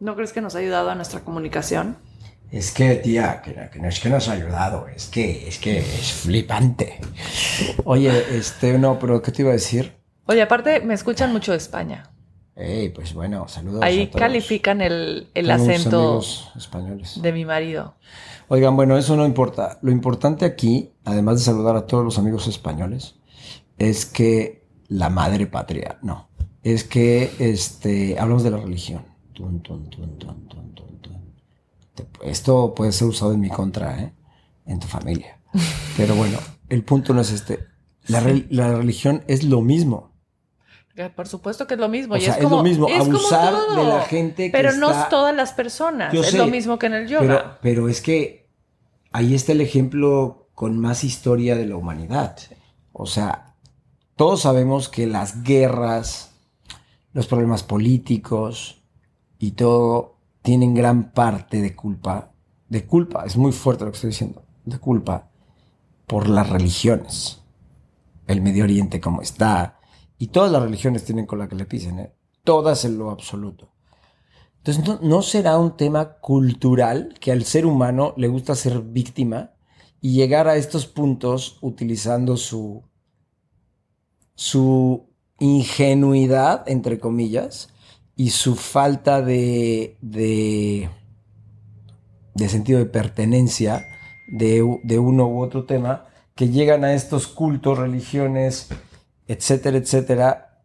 [0.00, 1.96] ¿No crees que nos ha ayudado a nuestra comunicación?
[2.52, 5.58] Es que, tía, que, no- que no es que nos ha ayudado, es que es,
[5.58, 7.00] que es flipante.
[7.84, 9.96] Oye, este, no, pero ¿qué te iba a decir?
[10.26, 12.10] Oye, aparte me escuchan mucho de España.
[12.60, 14.20] Ey, pues bueno, saludos Ahí a todos.
[14.20, 16.20] califican el, el acento
[16.56, 17.22] españoles.
[17.22, 17.94] de mi marido.
[18.48, 19.78] Oigan, bueno, eso no importa.
[19.82, 23.14] Lo importante aquí, además de saludar a todos los amigos españoles,
[23.78, 26.28] es que la madre patria, no,
[26.64, 29.04] es que este, hablamos de la religión.
[29.34, 30.18] Tun, tun, tun,
[32.24, 34.12] Esto puede ser usado en mi contra, ¿eh?
[34.66, 35.38] En tu familia.
[35.96, 37.60] Pero bueno, el punto no es este.
[38.08, 40.10] La, re- la religión es lo mismo.
[41.14, 42.14] Por supuesto que es lo mismo.
[42.14, 43.88] O y sea, es, lo como, mismo, es como abusar de todo.
[43.98, 46.12] la gente que Pero no está- todas las personas.
[46.12, 47.26] Yo es sé, lo mismo que en el yoga.
[47.26, 48.48] Pero, pero es que
[49.12, 52.36] ahí está el ejemplo con más historia de la humanidad.
[52.92, 53.54] O sea,
[54.16, 56.32] todos sabemos que las guerras,
[57.12, 58.82] los problemas políticos
[59.38, 62.32] y todo tienen gran parte de culpa,
[62.68, 65.28] de culpa, es muy fuerte lo que estoy diciendo, de culpa
[66.06, 67.40] por las religiones.
[68.26, 69.77] El Medio Oriente como está.
[70.18, 72.12] Y todas las religiones tienen con la que le pisen, ¿eh?
[72.44, 73.70] Todas en lo absoluto.
[74.58, 79.52] Entonces, ¿no, no será un tema cultural que al ser humano le gusta ser víctima
[80.00, 82.82] y llegar a estos puntos utilizando su,
[84.34, 87.68] su ingenuidad, entre comillas,
[88.16, 90.88] y su falta de, de,
[92.34, 93.86] de sentido de pertenencia
[94.28, 98.68] de, de uno u otro tema, que llegan a estos cultos, religiones,
[99.28, 100.64] etcétera, etcétera,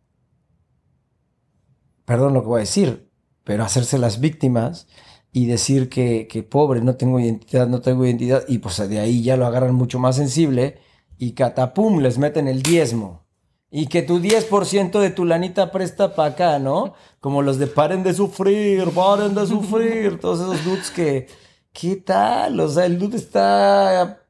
[2.05, 3.11] perdón lo que voy a decir,
[3.43, 4.88] pero hacerse las víctimas
[5.34, 9.22] y decir que, que pobre, no tengo identidad, no tengo identidad, y pues de ahí
[9.22, 10.80] ya lo agarran mucho más sensible
[11.18, 13.24] y catapum, les meten el diezmo.
[13.70, 16.93] Y que tu 10% de tu lanita presta para acá, ¿no?
[17.20, 21.28] Como los de paren de sufrir, paren de sufrir, todos esos dudes que,
[21.74, 22.59] ¿qué tal?
[22.59, 24.22] O sea, el dude está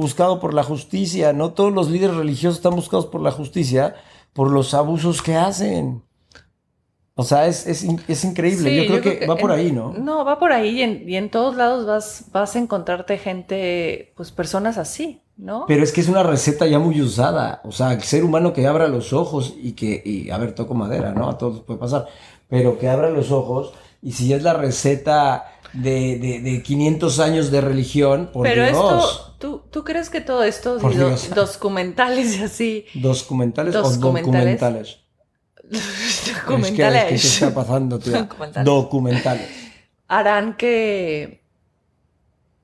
[0.00, 1.52] buscado por la justicia, ¿no?
[1.52, 3.94] Todos los líderes religiosos están buscados por la justicia
[4.32, 6.02] por los abusos que hacen.
[7.14, 8.68] O sea, es, es, es increíble.
[8.70, 9.94] Sí, yo, creo que, va por en- ahí, ¿no?
[9.94, 14.12] No, va por ahí y en, y en todos lados vas, vas a encontrarte gente,
[14.16, 15.64] pues personas así, ¿no?
[15.66, 17.62] Pero es que es una receta ya muy usada.
[17.64, 20.74] O sea, el ser humano que abra los ojos y que, y, a ver, toco
[20.74, 21.30] madera, ¿no?
[21.30, 22.06] A todos puede pasar.
[22.48, 23.72] Pero que abra los ojos
[24.06, 28.72] y si es la receta de, de, de 500 años de religión, por Pero Dios.
[28.76, 34.60] esto, tú, ¿Tú crees que todo esto, Por do- documentales y así, ¿Documentales o Documentales.
[34.60, 34.98] documentales?
[35.68, 38.18] documentales, Es que, es que, ¿qué está pasando, tía?
[38.22, 38.64] Documentales.
[38.64, 39.48] Documentales.
[40.08, 41.42] harán que,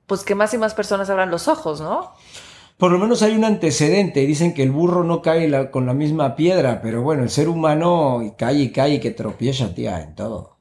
[0.07, 2.11] pues que más y más personas abran los ojos, ¿no?
[2.77, 4.21] Por lo menos hay un antecedente.
[4.25, 7.47] Dicen que el burro no cae la- con la misma piedra, pero bueno, el ser
[7.49, 10.52] humano cae y cae y que tropieza, tía, en todo.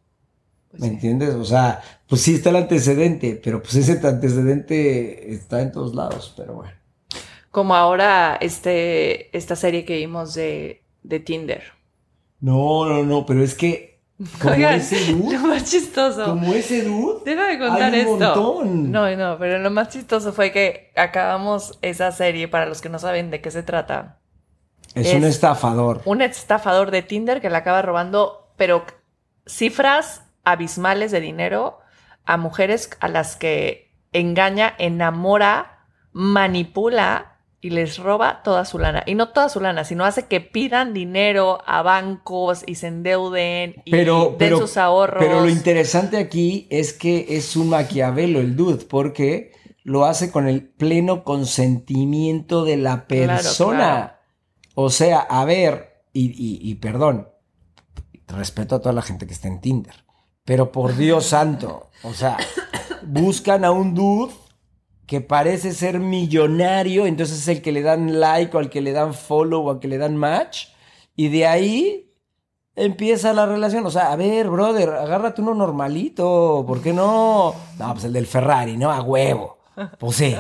[0.73, 0.95] Pues ¿Me sí.
[0.95, 1.35] entiendes?
[1.35, 6.35] O sea, pues sí está el antecedente, pero pues ese antecedente está en todos lados,
[6.37, 6.73] pero bueno.
[7.51, 11.63] Como ahora este, esta serie que vimos de, de Tinder.
[12.41, 14.01] No, no, no, pero es que
[14.41, 16.25] como Oigan, ese dude, Lo más chistoso.
[16.25, 18.35] como ese dude, Déjame contar Hay un esto.
[18.35, 18.91] montón.
[18.93, 22.99] No, no, pero lo más chistoso fue que acabamos esa serie, para los que no
[22.99, 24.19] saben de qué se trata.
[24.95, 26.01] es, Es- un estafador.
[26.05, 28.85] Un estafador de Tinder que le acaba robando, pero
[29.47, 31.79] cifras abismales de dinero
[32.25, 37.29] a mujeres a las que engaña, enamora, manipula
[37.61, 39.05] y les roba toda su lana.
[39.07, 43.77] Y no toda su lana, sino hace que pidan dinero a bancos y se endeuden
[43.85, 45.23] y Pero, den pero, sus ahorros.
[45.25, 49.53] pero lo interesante aquí es que es un maquiavelo el dude, porque
[49.85, 53.77] lo hace con el pleno consentimiento de la Claro, persona.
[53.77, 54.13] claro.
[54.75, 57.29] O sea, a ver, y, y- y perdón,
[58.29, 59.95] respeto a toda la gente que está en Tinder,
[60.45, 62.37] pero por Dios santo, o sea,
[63.03, 64.33] buscan a un dude
[65.07, 68.93] que parece ser millonario, entonces es el que le dan like o al que le
[68.93, 70.69] dan follow o al que le dan match,
[71.15, 72.13] y de ahí
[72.75, 73.85] empieza la relación.
[73.85, 77.55] O sea, a ver, brother, agárrate uno normalito, ¿por qué no?
[77.79, 78.91] No, pues el del Ferrari, ¿no?
[78.91, 79.59] A huevo.
[79.99, 80.37] Pues sí.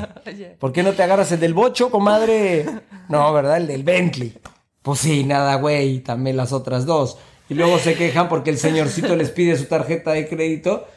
[0.58, 2.66] ¿Por qué no te agarras el del bocho, comadre?
[3.08, 3.58] No, ¿verdad?
[3.58, 4.38] El del Bentley.
[4.82, 7.18] Pues sí, nada, güey, también las otras dos.
[7.52, 10.88] Y luego se quejan porque el señorcito les pide su tarjeta de crédito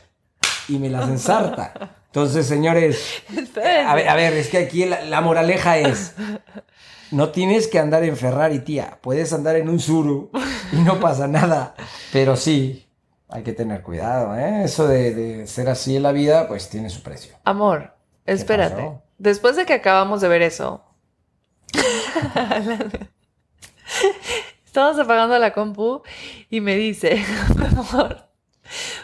[0.69, 1.97] y me las ensarta.
[2.05, 3.23] Entonces, señores,
[3.85, 6.13] a ver, a ver, es que aquí la, la moraleja es,
[7.11, 8.99] no tienes que andar en Ferrari, tía.
[9.01, 10.31] Puedes andar en un Suru
[10.71, 11.75] y no pasa nada.
[12.13, 12.87] Pero sí,
[13.27, 14.63] hay que tener cuidado, ¿eh?
[14.63, 17.35] Eso de, de ser así en la vida, pues tiene su precio.
[17.43, 17.95] Amor,
[18.25, 18.75] espérate.
[18.75, 19.01] pasó?
[19.17, 20.85] Después de que acabamos de ver eso,
[24.75, 26.01] estamos apagando la compu
[26.49, 27.23] y me dice,
[27.77, 28.27] amor,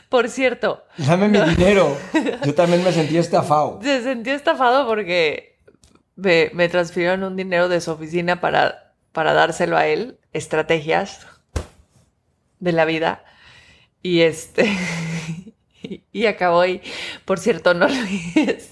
[0.09, 1.97] por cierto, Dame mi dinero.
[2.45, 3.79] Yo también me sentí estafado.
[3.81, 5.57] se sintió estafado porque
[6.17, 11.25] me, me transfirieron un dinero de su oficina para, para dárselo a él, estrategias
[12.59, 13.23] de la vida.
[14.03, 14.65] Y este,
[15.83, 16.81] y, y acabó y,
[17.23, 18.69] por cierto, no olvides,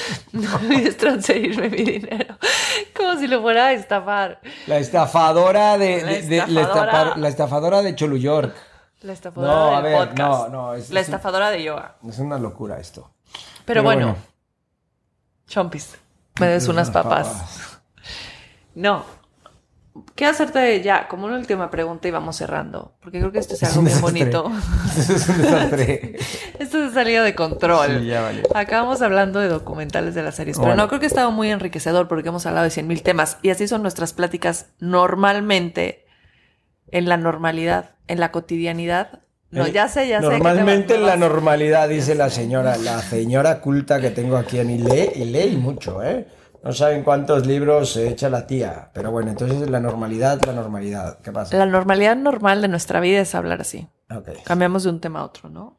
[0.32, 2.36] no olvides transferirme mi dinero,
[2.96, 4.40] como si lo fuera a estafar.
[4.66, 7.16] La estafadora de, La de- de- la, estafadora.
[7.16, 8.54] la estafadora de Cholu York.
[9.02, 10.18] La estafadora No, a del ver, podcast.
[10.18, 11.96] no, no, es- la es un- estafadora de yoga.
[12.08, 13.10] Es una locura esto.
[13.64, 14.16] Pero, bueno,
[15.46, 15.96] chompis,
[16.40, 17.78] me des unas papas.
[18.74, 19.04] No.
[20.14, 22.94] Quiero hacerte ya como una última pregunta y vamos cerrando.
[23.02, 24.40] Porque creo que esto es Es algo un bien desastre.
[24.40, 24.52] bonito.
[24.98, 26.18] es un desastre.
[26.62, 28.00] Esto se salido de control.
[28.00, 28.30] Sí, ya.
[28.54, 30.56] Acabamos hablando de documentales de las series.
[30.56, 30.82] Pero Bueno.
[30.82, 33.38] no, creo que ha estado muy enriquecedor porque hemos hablado de 100 mil temas.
[33.42, 36.06] Y así son nuestras pláticas normalmente
[36.90, 39.20] en la normalidad, en la cotidianidad.
[39.50, 40.28] No, Eh, ya sé, ya sé.
[40.28, 44.58] que Normalmente te en la normalidad, dice la señora, la señora culta que tengo aquí
[44.58, 46.26] en y lee, y lee mucho, ¿eh?
[46.64, 48.90] No saben cuántos libros se echa la tía.
[48.94, 51.18] Pero bueno, entonces la normalidad, la normalidad.
[51.20, 51.56] ¿Qué pasa?
[51.56, 53.88] La normalidad normal de nuestra vida es hablar así.
[54.14, 54.28] Ok.
[54.44, 55.78] Cambiamos de un tema a otro, ¿no?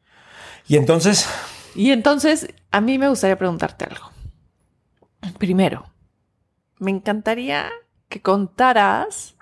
[0.66, 1.28] Y entonces,
[1.74, 4.10] Y entonces, a mí me gustaría preguntarte algo.
[5.38, 5.86] Primero,
[6.78, 7.70] me encantaría
[8.08, 9.34] que contaras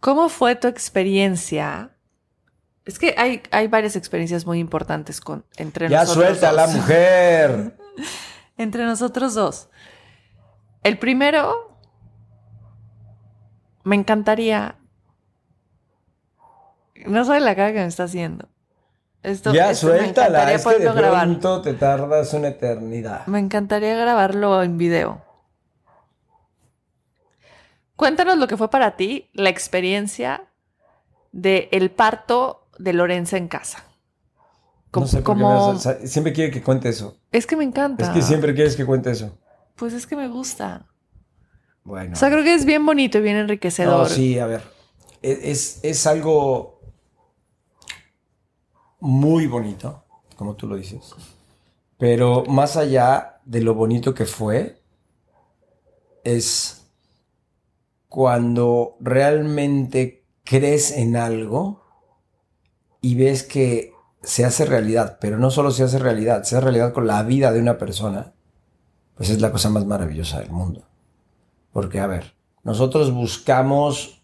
[0.00, 1.96] cómo fue tu experiencia.
[2.84, 6.76] Es que hay, hay varias experiencias muy importantes con, entre ya nosotros suelta la dos.
[6.76, 7.76] mujer.
[8.56, 9.70] Entre nosotros dos.
[10.82, 11.78] El primero,
[13.84, 14.76] me encantaría.
[17.06, 18.49] No sabe la cara que me está haciendo.
[19.22, 20.28] Esto, ya esto me suéltala.
[20.50, 21.24] encantaría Es que de grabar.
[21.26, 23.26] pronto te tardas una eternidad.
[23.26, 25.22] Me encantaría grabarlo en video.
[27.96, 30.44] Cuéntanos lo que fue para ti la experiencia
[31.32, 33.84] de el parto de Lorenza en casa.
[34.94, 37.16] No sé por qué como- me siempre quiere que cuente eso.
[37.30, 38.04] Es que me encanta.
[38.04, 39.38] Es que siempre quieres que cuente eso.
[39.76, 40.86] Pues es que me gusta.
[41.84, 42.12] Bueno.
[42.14, 43.98] O sea, creo que es bien bonito y bien enriquecedor.
[43.98, 44.62] No, sí, a ver.
[45.22, 46.79] E- Es, es algo
[49.00, 50.04] muy bonito,
[50.36, 51.14] como tú lo dices.
[51.98, 54.80] Pero más allá de lo bonito que fue,
[56.24, 56.86] es
[58.08, 61.82] cuando realmente crees en algo
[63.00, 63.92] y ves que
[64.22, 67.52] se hace realidad, pero no solo se hace realidad, se hace realidad con la vida
[67.52, 68.34] de una persona.
[69.14, 70.82] pues es la cosa más maravillosa del mundo.
[71.72, 74.22] Porque, a ver, nosotros buscamos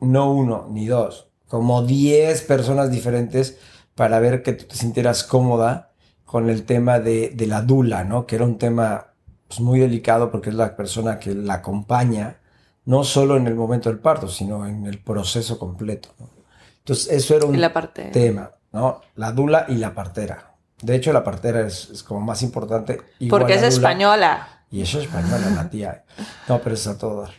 [0.00, 3.58] no uno ni dos, como 10 personas diferentes
[3.98, 5.90] para ver que tú te sintieras cómoda
[6.24, 8.26] con el tema de, de la dula, ¿no?
[8.26, 9.08] Que era un tema
[9.48, 12.36] pues, muy delicado porque es la persona que la acompaña,
[12.84, 16.10] no solo en el momento del parto, sino en el proceso completo.
[16.20, 16.30] ¿no?
[16.78, 18.04] Entonces, eso era un la parte...
[18.12, 19.00] tema, ¿no?
[19.16, 20.54] La dula y la partera.
[20.80, 23.00] De hecho, la partera es, es como más importante.
[23.28, 23.68] Porque es dula.
[23.68, 24.48] española.
[24.70, 26.04] Y eso es española, la tía.
[26.48, 27.32] No, pero es a todo dar.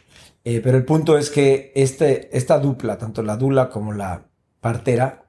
[0.44, 4.24] Eh, pero el punto es que este, esta dupla, tanto la dula como la
[4.60, 5.29] partera,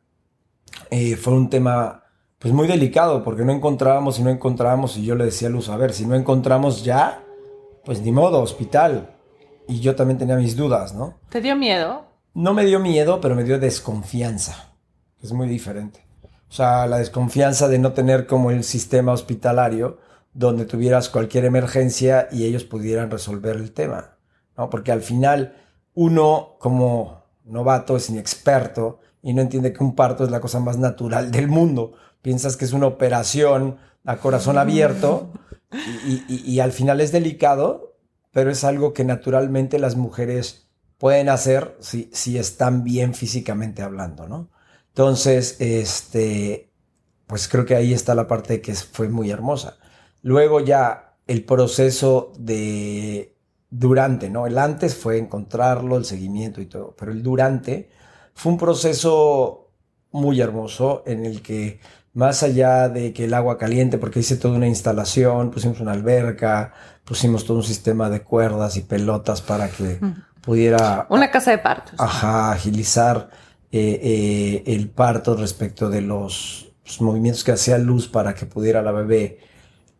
[0.91, 2.05] eh, fue un tema
[2.39, 5.69] pues muy delicado porque no encontrábamos y no encontrábamos y yo le decía a Luz,
[5.69, 7.23] a ver, si no encontramos ya,
[7.85, 9.15] pues ni modo, hospital.
[9.69, 11.19] Y yo también tenía mis dudas, ¿no?
[11.29, 12.07] ¿Te dio miedo?
[12.35, 14.73] No me dio miedo, pero me dio desconfianza.
[15.23, 16.05] Es muy diferente.
[16.49, 19.99] O sea, la desconfianza de no tener como el sistema hospitalario
[20.33, 24.17] donde tuvieras cualquier emergencia y ellos pudieran resolver el tema.
[24.57, 24.71] ¿no?
[24.71, 25.57] Porque al final
[25.95, 30.79] uno como novato es inexperto y no entiende que un parto es la cosa más
[30.79, 31.93] natural del mundo.
[32.23, 35.31] Piensas que es una operación a corazón abierto
[35.73, 37.97] y, y, al final es delicado,
[38.33, 40.69] pero es algo que naturalmente las mujeres
[40.99, 44.51] pueden hacer si, si están bien físicamente hablando, ¿no?
[44.89, 46.73] Entonces, este,
[47.27, 49.79] pues creo que ahí está la parte que fue muy hermosa.
[50.23, 53.37] Luego ya el proceso de
[53.71, 54.47] durante, ¿no?
[54.47, 57.89] El antes fue encontrarlo, el seguimiento y todo, pero el durante
[58.41, 59.69] fue un proceso
[60.13, 61.79] muy hermoso en el que
[62.15, 66.73] más allá de que el agua caliente, porque hice toda una instalación, pusimos una alberca,
[67.05, 70.01] pusimos todo un sistema de cuerdas y pelotas para que
[70.41, 71.07] pudiera...
[71.11, 71.93] Una casa de partos.
[71.99, 73.29] Ajá, agilizar
[73.73, 78.81] eh, eh, el parto respecto de los, los, movimientos que hacía luz para que pudiera
[78.81, 79.41] la bebé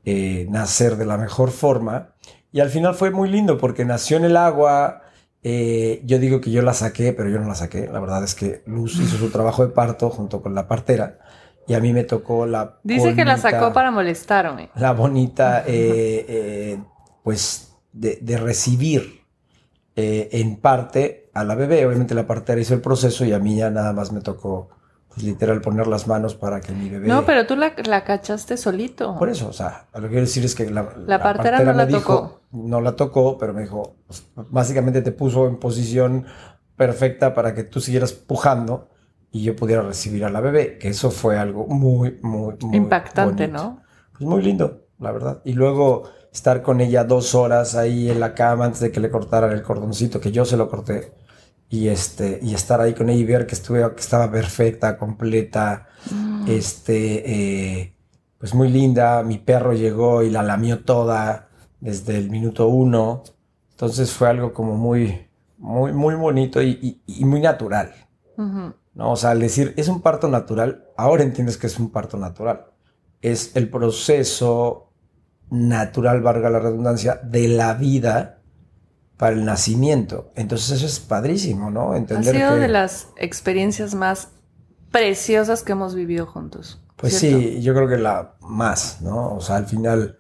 [0.07, 2.15] eh, nacer de la mejor forma.
[2.53, 5.00] Y al final fue muy lindo porque nació en el agua.
[5.43, 7.89] Eh, yo digo que yo la saqué, pero yo no la saqué.
[7.89, 11.19] La verdad es que Luz hizo su trabajo de parto junto con la partera.
[11.67, 12.79] Y a mí me tocó la.
[12.83, 14.71] Dice bonita, que la sacó para molestarme.
[14.75, 16.79] La bonita, eh,
[17.23, 19.21] pues, de, de recibir
[19.95, 21.85] en parte a la bebé.
[21.87, 24.71] Obviamente la partera hizo el proceso y a mí ya nada más me tocó
[25.13, 27.09] pues literal poner las manos para que mi bebé...
[27.09, 29.17] No, pero tú la, la cachaste solito.
[29.19, 31.73] Por eso, o sea, lo que quiero decir es que la, la, la partera, partera,
[31.73, 32.41] no la dijo, tocó.
[32.53, 36.27] No la tocó, pero me dijo, pues, básicamente te puso en posición
[36.77, 38.89] perfecta para que tú siguieras pujando
[39.33, 42.77] y yo pudiera recibir a la bebé, que eso fue algo muy, muy, muy...
[42.77, 43.65] Impactante, bonito.
[43.65, 43.83] ¿no?
[44.13, 45.43] Pues muy lindo, la verdad.
[45.45, 49.11] Y luego estar con ella dos horas ahí en la cama antes de que le
[49.11, 51.13] cortaran el cordoncito, que yo se lo corté
[51.71, 55.87] y este y estar ahí con ella y ver que estuve que estaba perfecta completa
[56.11, 56.49] mm.
[56.49, 57.95] este eh,
[58.39, 59.23] pues muy linda.
[59.23, 61.49] Mi perro llegó y la lamió toda
[61.81, 63.23] desde el minuto uno.
[63.71, 67.93] Entonces fue algo como muy muy muy bonito y, y, y muy natural.
[68.37, 68.75] Uh -huh.
[68.95, 72.17] no o sea al decir es un parto natural ahora entiendes que es un parto
[72.17, 72.67] natural.
[73.23, 74.91] Es el proceso
[75.51, 78.40] natural valga la redundancia de la vida
[79.21, 80.33] para el nacimiento.
[80.35, 81.95] Entonces eso es padrísimo, ¿no?
[81.95, 82.61] Entender ha sido que...
[82.61, 84.29] de las experiencias más
[84.91, 86.81] preciosas que hemos vivido juntos.
[86.97, 87.39] Pues ¿cierto?
[87.39, 89.35] sí, yo creo que la más, ¿no?
[89.35, 90.19] O sea, al final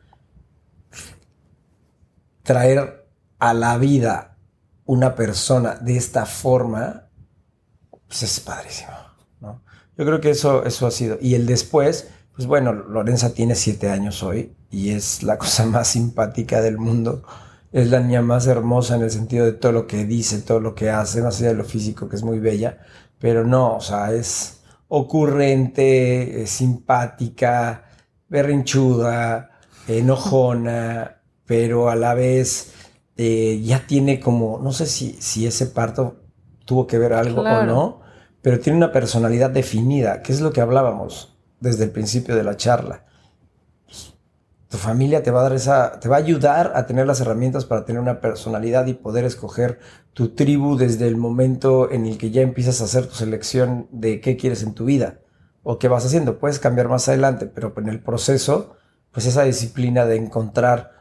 [2.43, 4.37] traer a la vida
[4.85, 7.09] una persona de esta forma,
[8.07, 8.93] pues es padrísimo,
[9.41, 9.63] ¿no?
[9.97, 11.17] Yo creo que eso, eso ha sido.
[11.23, 15.89] Y el después, pues bueno, Lorenza tiene siete años hoy y es la cosa más
[15.89, 17.23] simpática del mundo
[17.73, 20.75] es la niña más hermosa en el sentido de todo lo que dice, todo lo
[20.75, 22.79] que hace, más allá de lo físico, que es muy bella,
[23.19, 27.85] pero no, o sea, es ocurrente, es simpática,
[28.29, 29.51] berrinchuda,
[29.87, 32.73] enojona, pero a la vez
[33.17, 36.17] eh, ya tiene como, no sé si, si ese parto
[36.65, 37.63] tuvo que ver algo claro.
[37.63, 38.01] o no,
[38.43, 42.57] pero tiene una personalidad definida, que es lo que hablábamos desde el principio de la
[42.57, 43.05] charla
[44.71, 47.65] tu familia te va a dar esa, te va a ayudar a tener las herramientas
[47.65, 49.81] para tener una personalidad y poder escoger
[50.13, 54.21] tu tribu desde el momento en el que ya empiezas a hacer tu selección de
[54.21, 55.19] qué quieres en tu vida
[55.65, 56.39] o qué vas haciendo.
[56.39, 58.77] Puedes cambiar más adelante, pero en el proceso,
[59.11, 60.93] pues esa disciplina de encontrar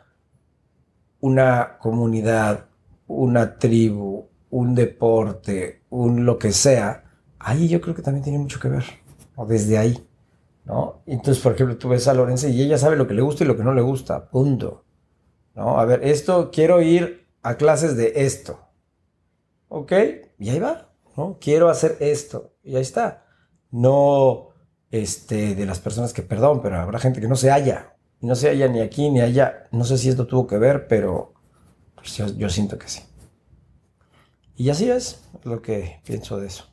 [1.19, 2.65] una comunidad,
[3.05, 7.03] una tribu, un deporte, un lo que sea,
[7.37, 8.85] ahí yo creo que también tiene mucho que ver,
[9.35, 10.08] o desde ahí.
[10.69, 11.01] ¿No?
[11.07, 13.47] Entonces, por ejemplo, tú ves a Lorenza y ella sabe lo que le gusta y
[13.47, 14.85] lo que no le gusta, punto.
[15.55, 15.79] ¿No?
[15.79, 18.59] A ver, esto, quiero ir a clases de esto.
[19.67, 19.93] ¿Ok?
[20.37, 21.39] Y ahí va, ¿no?
[21.41, 22.53] Quiero hacer esto.
[22.63, 23.25] Y ahí está.
[23.71, 24.49] No,
[24.91, 27.95] este, de las personas que, perdón, pero habrá gente que no se halla.
[28.21, 29.67] No sé allá ni aquí ni allá.
[29.71, 31.33] No sé si esto tuvo que ver, pero
[31.95, 33.01] pues, yo, yo siento que sí.
[34.55, 36.65] Y así es lo que pienso de eso.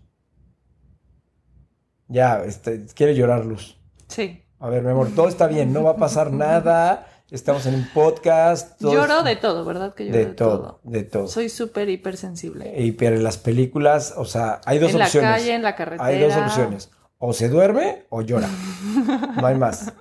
[2.09, 3.76] Ya, este, quiere llorar Luz.
[4.09, 4.43] Sí.
[4.59, 7.07] A ver, mi amor, todo está bien, no va a pasar nada.
[7.31, 8.81] Estamos en un podcast.
[8.81, 9.95] Lloro de todo, ¿verdad?
[9.95, 10.81] Que lloro de de, todo, todo.
[10.85, 11.29] de todo.
[11.29, 12.73] Soy súper hipersensible.
[12.81, 15.31] Y pero en las películas, o sea, hay dos en la opciones.
[15.31, 16.07] calle, en la carretera.
[16.07, 16.91] Hay dos opciones.
[17.19, 18.49] O se duerme o llora.
[19.41, 19.93] No hay más.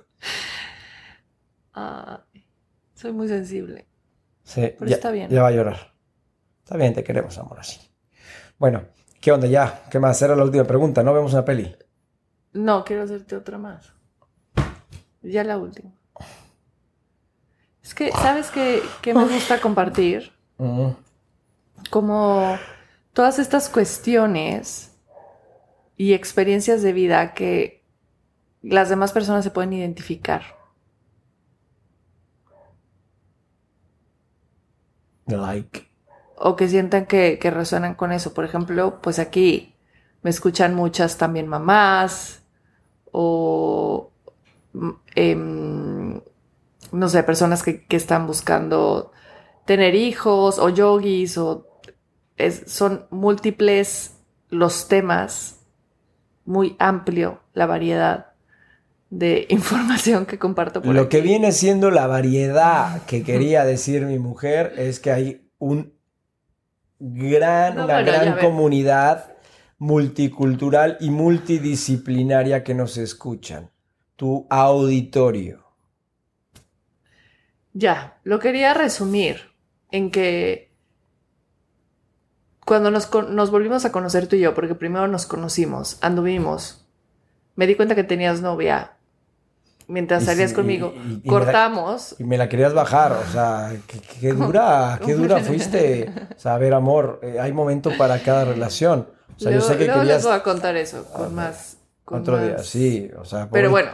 [1.72, 2.18] Ay,
[2.94, 3.86] soy muy sensible.
[4.44, 5.28] Sí, Pero ya, está bien.
[5.28, 5.94] Ya va a llorar.
[6.62, 7.80] Está bien, te queremos, amor, así.
[8.58, 8.84] Bueno,
[9.20, 9.82] ¿qué onda ya?
[9.90, 10.20] ¿Qué más?
[10.22, 11.12] Era la última pregunta, ¿no?
[11.12, 11.74] Vemos una peli.
[12.52, 13.92] No, quiero hacerte otra más.
[15.30, 15.92] Ya la última.
[17.82, 20.32] Es que, ¿sabes qué, qué me gusta compartir?
[20.58, 20.90] Mm,
[21.90, 22.58] Como
[23.12, 24.92] todas estas cuestiones
[25.96, 27.84] y experiencias de vida que
[28.62, 30.42] las demás personas se pueden identificar.
[35.28, 35.86] like.
[36.36, 38.34] o que sientan que, que resuenan con eso.
[38.34, 39.74] Por ejemplo, pues aquí
[40.22, 42.42] me escuchan muchas también mamás
[43.12, 44.10] o,
[45.14, 46.20] em,
[46.92, 49.12] no sé, personas que, que están buscando
[49.64, 51.66] tener hijos o yogis o
[52.36, 54.12] es- son múltiples
[54.50, 55.60] los temas,
[56.44, 58.26] muy amplio la variedad
[59.10, 64.18] de información que comparto por Lo que viene siendo la variedad que quería decir mi
[64.18, 65.92] mujer es que hay un
[66.98, 69.32] gran, No, una bueno, gran comunidad
[69.78, 73.70] multicultural y multidisciplinaria que nos escuchan.
[74.16, 75.58] Tu auditorio.
[77.72, 79.52] Ya, lo quería resumir
[79.90, 80.70] en que
[82.64, 86.84] cuando nos, nos volvimos a conocer tú y yo, porque primero nos conocimos, anduvimos,
[87.56, 88.92] me di cuenta que tenías novia
[89.88, 92.74] mientras Y salías sí, conmigo, y- y- y me da- cortamos, Y me la querías
[92.74, 96.10] bajar, o sea, qué, qué dura, qué dura fuiste.
[96.36, 99.08] O sea, a ver, amor, eh, hay momento para cada relación.
[99.36, 101.76] O sea, luego, yo sé que querías les voy a contar eso con más...
[102.04, 103.90] con otro día, sí, o sea, Pero bueno,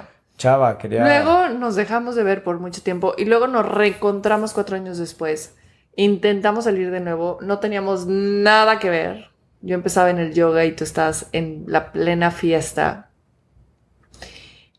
[1.05, 5.57] Luego nos dejamos de ver por mucho tiempo y luego nos reencontramos cuatro años después.
[5.97, 9.31] Intentamos salir de nuevo, no teníamos nada que ver.
[9.61, 13.11] Yo empezaba en el yoga y tú estabas en la plena fiesta.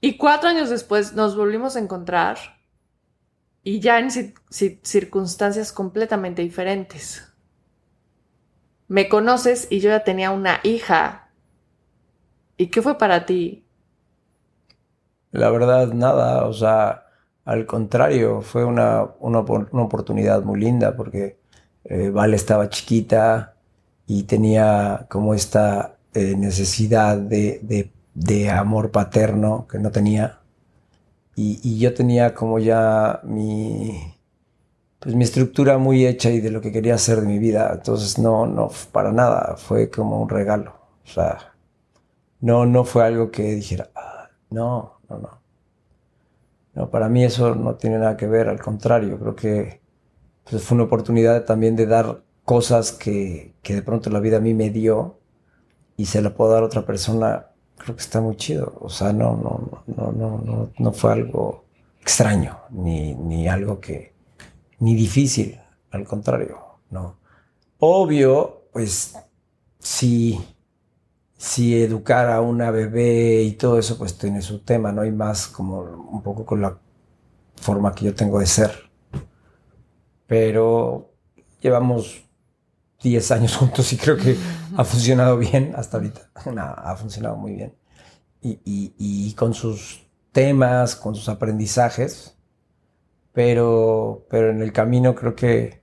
[0.01, 2.38] Y cuatro años después nos volvimos a encontrar
[3.64, 7.30] y ya en ci- ci- circunstancias completamente diferentes.
[8.89, 11.30] Me conoces y yo ya tenía una hija.
[12.57, 13.62] ¿Y qué fue para ti?
[15.34, 17.06] La verdad, nada, o sea,
[17.46, 21.38] al contrario, fue una, una, una oportunidad muy linda porque
[21.86, 23.56] eh, Vale estaba chiquita
[24.08, 30.40] y tenía como esta eh, necesidad de, de- de amor paterno que no tenía.
[31.36, 34.16] Y, y yo tenía como ya mi,
[35.00, 37.72] pues mi estructura muy hecha y de lo que quería hacer de mi vida.
[37.74, 40.76] Entonces no, no, para nada, fue como un regalo.
[41.06, 41.56] O sea,
[42.42, 45.43] no, no fue algo que dijera, "Ah, no, no, no.
[46.76, 49.82] No, para mí eso no tiene nada que ver, al contrario, creo que
[50.49, 54.41] pues, fue una oportunidad también de dar cosas que, que de pronto la vida a
[54.41, 55.20] mí me dio
[55.97, 57.47] y se la puedo dar a otra persona,
[57.78, 58.76] creo que está muy chido.
[58.80, 61.66] O sea, no, no, no, no, no, no fue algo
[62.01, 64.14] extraño, ni, ni algo que,
[64.80, 65.60] ni difícil,
[65.91, 66.58] al contrario,
[66.89, 67.18] no.
[67.80, 69.16] Obvio, pues
[69.80, 70.39] sí,
[71.50, 75.06] si educar a una bebé y todo eso, pues tiene su tema, ¿no?
[75.06, 76.78] Y más como un poco con la
[77.58, 78.72] forma que yo tengo de ser.
[80.28, 81.12] Pero
[81.62, 82.24] llevamos
[83.02, 84.38] 10 años juntos y creo que
[84.78, 86.32] ha funcionado bien hasta ahorita.
[86.54, 87.76] Nada, ha funcionado muy bien.
[88.41, 92.38] Y, y- y con sus temas, con sus aprendizajes,
[93.34, 95.82] pero, pero en el camino creo que,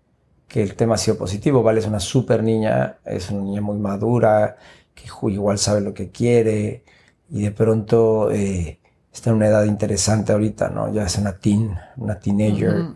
[0.48, 1.62] que el tema ha sido positivo.
[1.62, 4.56] Vale es una súper niña, es una niña muy madura,
[5.02, 6.84] que igual sabe lo que quiere
[7.30, 8.80] y de pronto eh,
[9.12, 10.92] está en una edad interesante ahorita, ¿no?
[10.92, 12.86] Ya es una teen, una teenager,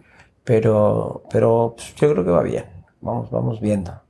[0.43, 2.67] pero, pero pues, yo creo que va bien.
[3.01, 4.01] Vamos, vamos viendo.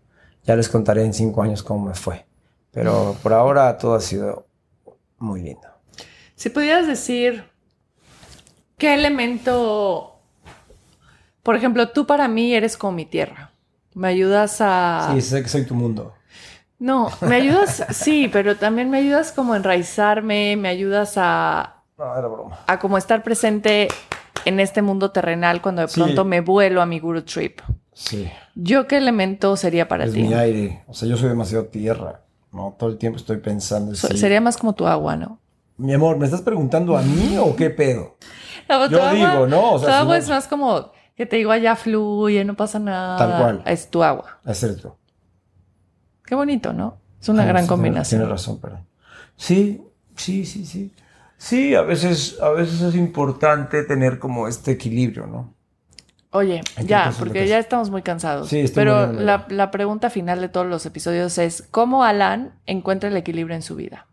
[0.44, 2.26] Ya les contaré en cinco años cómo me fue.
[2.70, 4.46] Pero por ahora todo ha sido
[5.18, 5.68] muy lindo.
[6.34, 7.44] Si pudieras decir
[8.76, 10.18] qué elemento,
[11.42, 13.52] por ejemplo, tú para mí eres como mi tierra.
[13.94, 15.10] Me ayudas a...
[15.12, 16.14] Sí, sé que soy tu mundo.
[16.84, 22.16] No, me ayudas, sí, pero también me ayudas como a enraizarme, me ayudas a, No,
[22.18, 22.58] era broma.
[22.66, 23.88] a como estar presente
[24.44, 25.98] en este mundo terrenal cuando de Sí.
[25.98, 27.60] pronto me vuelo a mi guru trip.
[27.94, 28.30] Sí.
[28.54, 30.22] ¿Yo qué elemento sería para Es ti?
[30.24, 30.84] mi aire.
[30.86, 32.20] O sea, yo soy demasiado tierra.
[32.52, 33.94] No, todo el tiempo estoy pensando.
[33.94, 34.18] So- sí.
[34.18, 35.38] Sería más como tu agua, ¿no?
[35.78, 38.16] Mi amor, ¿me estás preguntando a mí o qué pedo?
[38.68, 39.72] No, Yo agua- digo, ¿no?
[39.72, 42.54] O sea, tu si agua no- es más como que te digo, allá fluye, no
[42.54, 43.16] pasa nada.
[43.16, 43.62] Tal cual.
[43.64, 44.38] Es tu agua.
[44.44, 44.98] Es cierto.
[46.24, 46.98] Qué bonito, ¿no?
[47.20, 48.20] Es una gran sí, combinación.
[48.20, 48.86] Tienes razón, perdón.
[49.36, 49.82] Sí,
[50.16, 50.92] sí, sí, sí.
[51.36, 55.54] Sí, a veces, a veces es importante tener como este equilibrio, ¿no?
[56.30, 57.64] Oye, Hay ya, porque que ya es.
[57.64, 58.48] estamos muy cansados.
[58.48, 62.52] Sí, estoy Pero muriéndome la, la pregunta final de todos los episodios es: ¿cómo Alan
[62.66, 64.06] encuentra el equilibrio en su vida?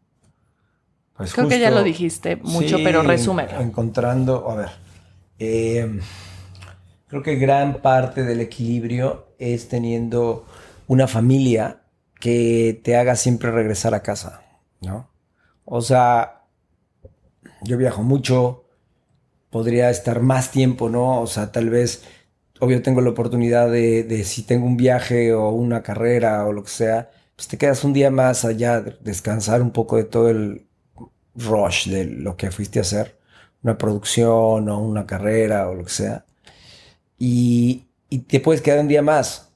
[1.17, 3.59] Pues Creo que ya lo dijiste mucho, Sí, pero resúmelo.
[3.59, 4.69] Encontrando, a ver,
[5.39, 5.99] eh,
[7.07, 10.45] creo que gran parte del equilibrio es teniendo
[10.87, 11.80] una familia
[12.21, 14.43] que te haga siempre regresar a casa,
[14.79, 15.09] ¿no?
[15.65, 16.45] O sea,
[17.61, 18.65] yo viajo mucho,
[19.49, 21.21] podría estar más tiempo, ¿no?
[21.21, 22.03] O sea, tal vez,
[22.59, 26.69] obvio tengo la oportunidad de, si tengo un viaje o una carrera o lo que
[26.69, 30.67] sea, pues te quedas un día más allá, descansar un poco de todo el
[31.35, 33.19] rush de lo que fuiste a hacer,
[33.63, 36.25] una producción o una carrera o lo que sea,
[37.17, 39.50] y, y te puedes quedar un día más.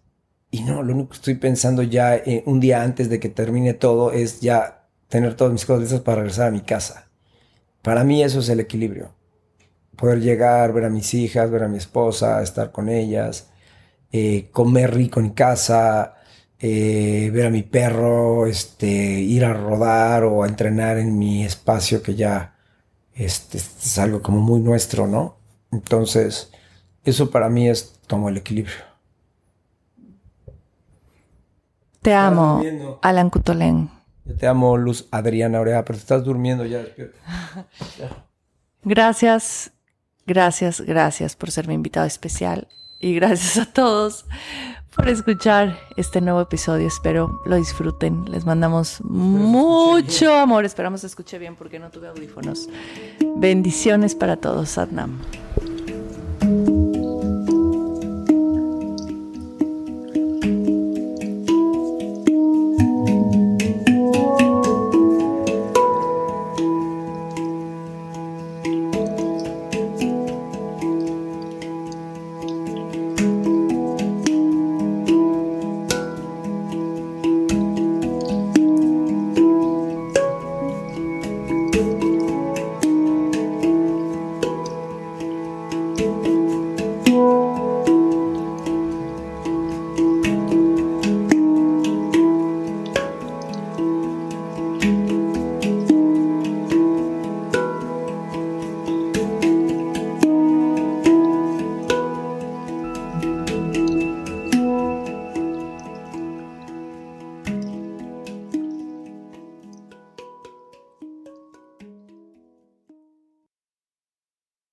[0.55, 3.73] Y no, lo único que estoy pensando ya eh, un día antes de que termine
[3.73, 7.09] todo es ya tener todas mis cosas listas para regresar a mi casa.
[7.81, 9.11] Para mí eso es el equilibrio.
[9.97, 13.49] Poder llegar, ver a mis hijas, ver a mi esposa, estar con ellas,
[14.13, 16.15] eh, comer rico en casa,
[16.57, 22.01] eh, ver a mi perro, este, ir a rodar o a entrenar en mi espacio
[22.01, 22.55] que ya
[23.13, 25.37] este, es algo como muy nuestro, ¿no?
[25.73, 26.49] Entonces,
[27.03, 28.94] eso para mí es como el equilibrio.
[32.05, 32.99] Te amo, durmiendo.
[33.01, 33.89] Alan Cutolén.
[34.25, 36.77] Yo te amo, Luz Adriana Orea, pero te estás durmiendo ya.
[36.77, 37.17] despierta.
[38.83, 39.71] Gracias,
[40.27, 42.67] gracias, gracias por ser mi invitado especial.
[42.99, 44.25] Y gracias a todos
[44.95, 46.87] por escuchar este nuevo episodio.
[46.87, 48.25] Espero lo disfruten.
[48.31, 50.65] Les mandamos mucho amor.
[50.65, 52.69] Esperamos se escuche bien porque no tuve audífonos.
[53.37, 55.17] Bendiciones para todos, Satnam.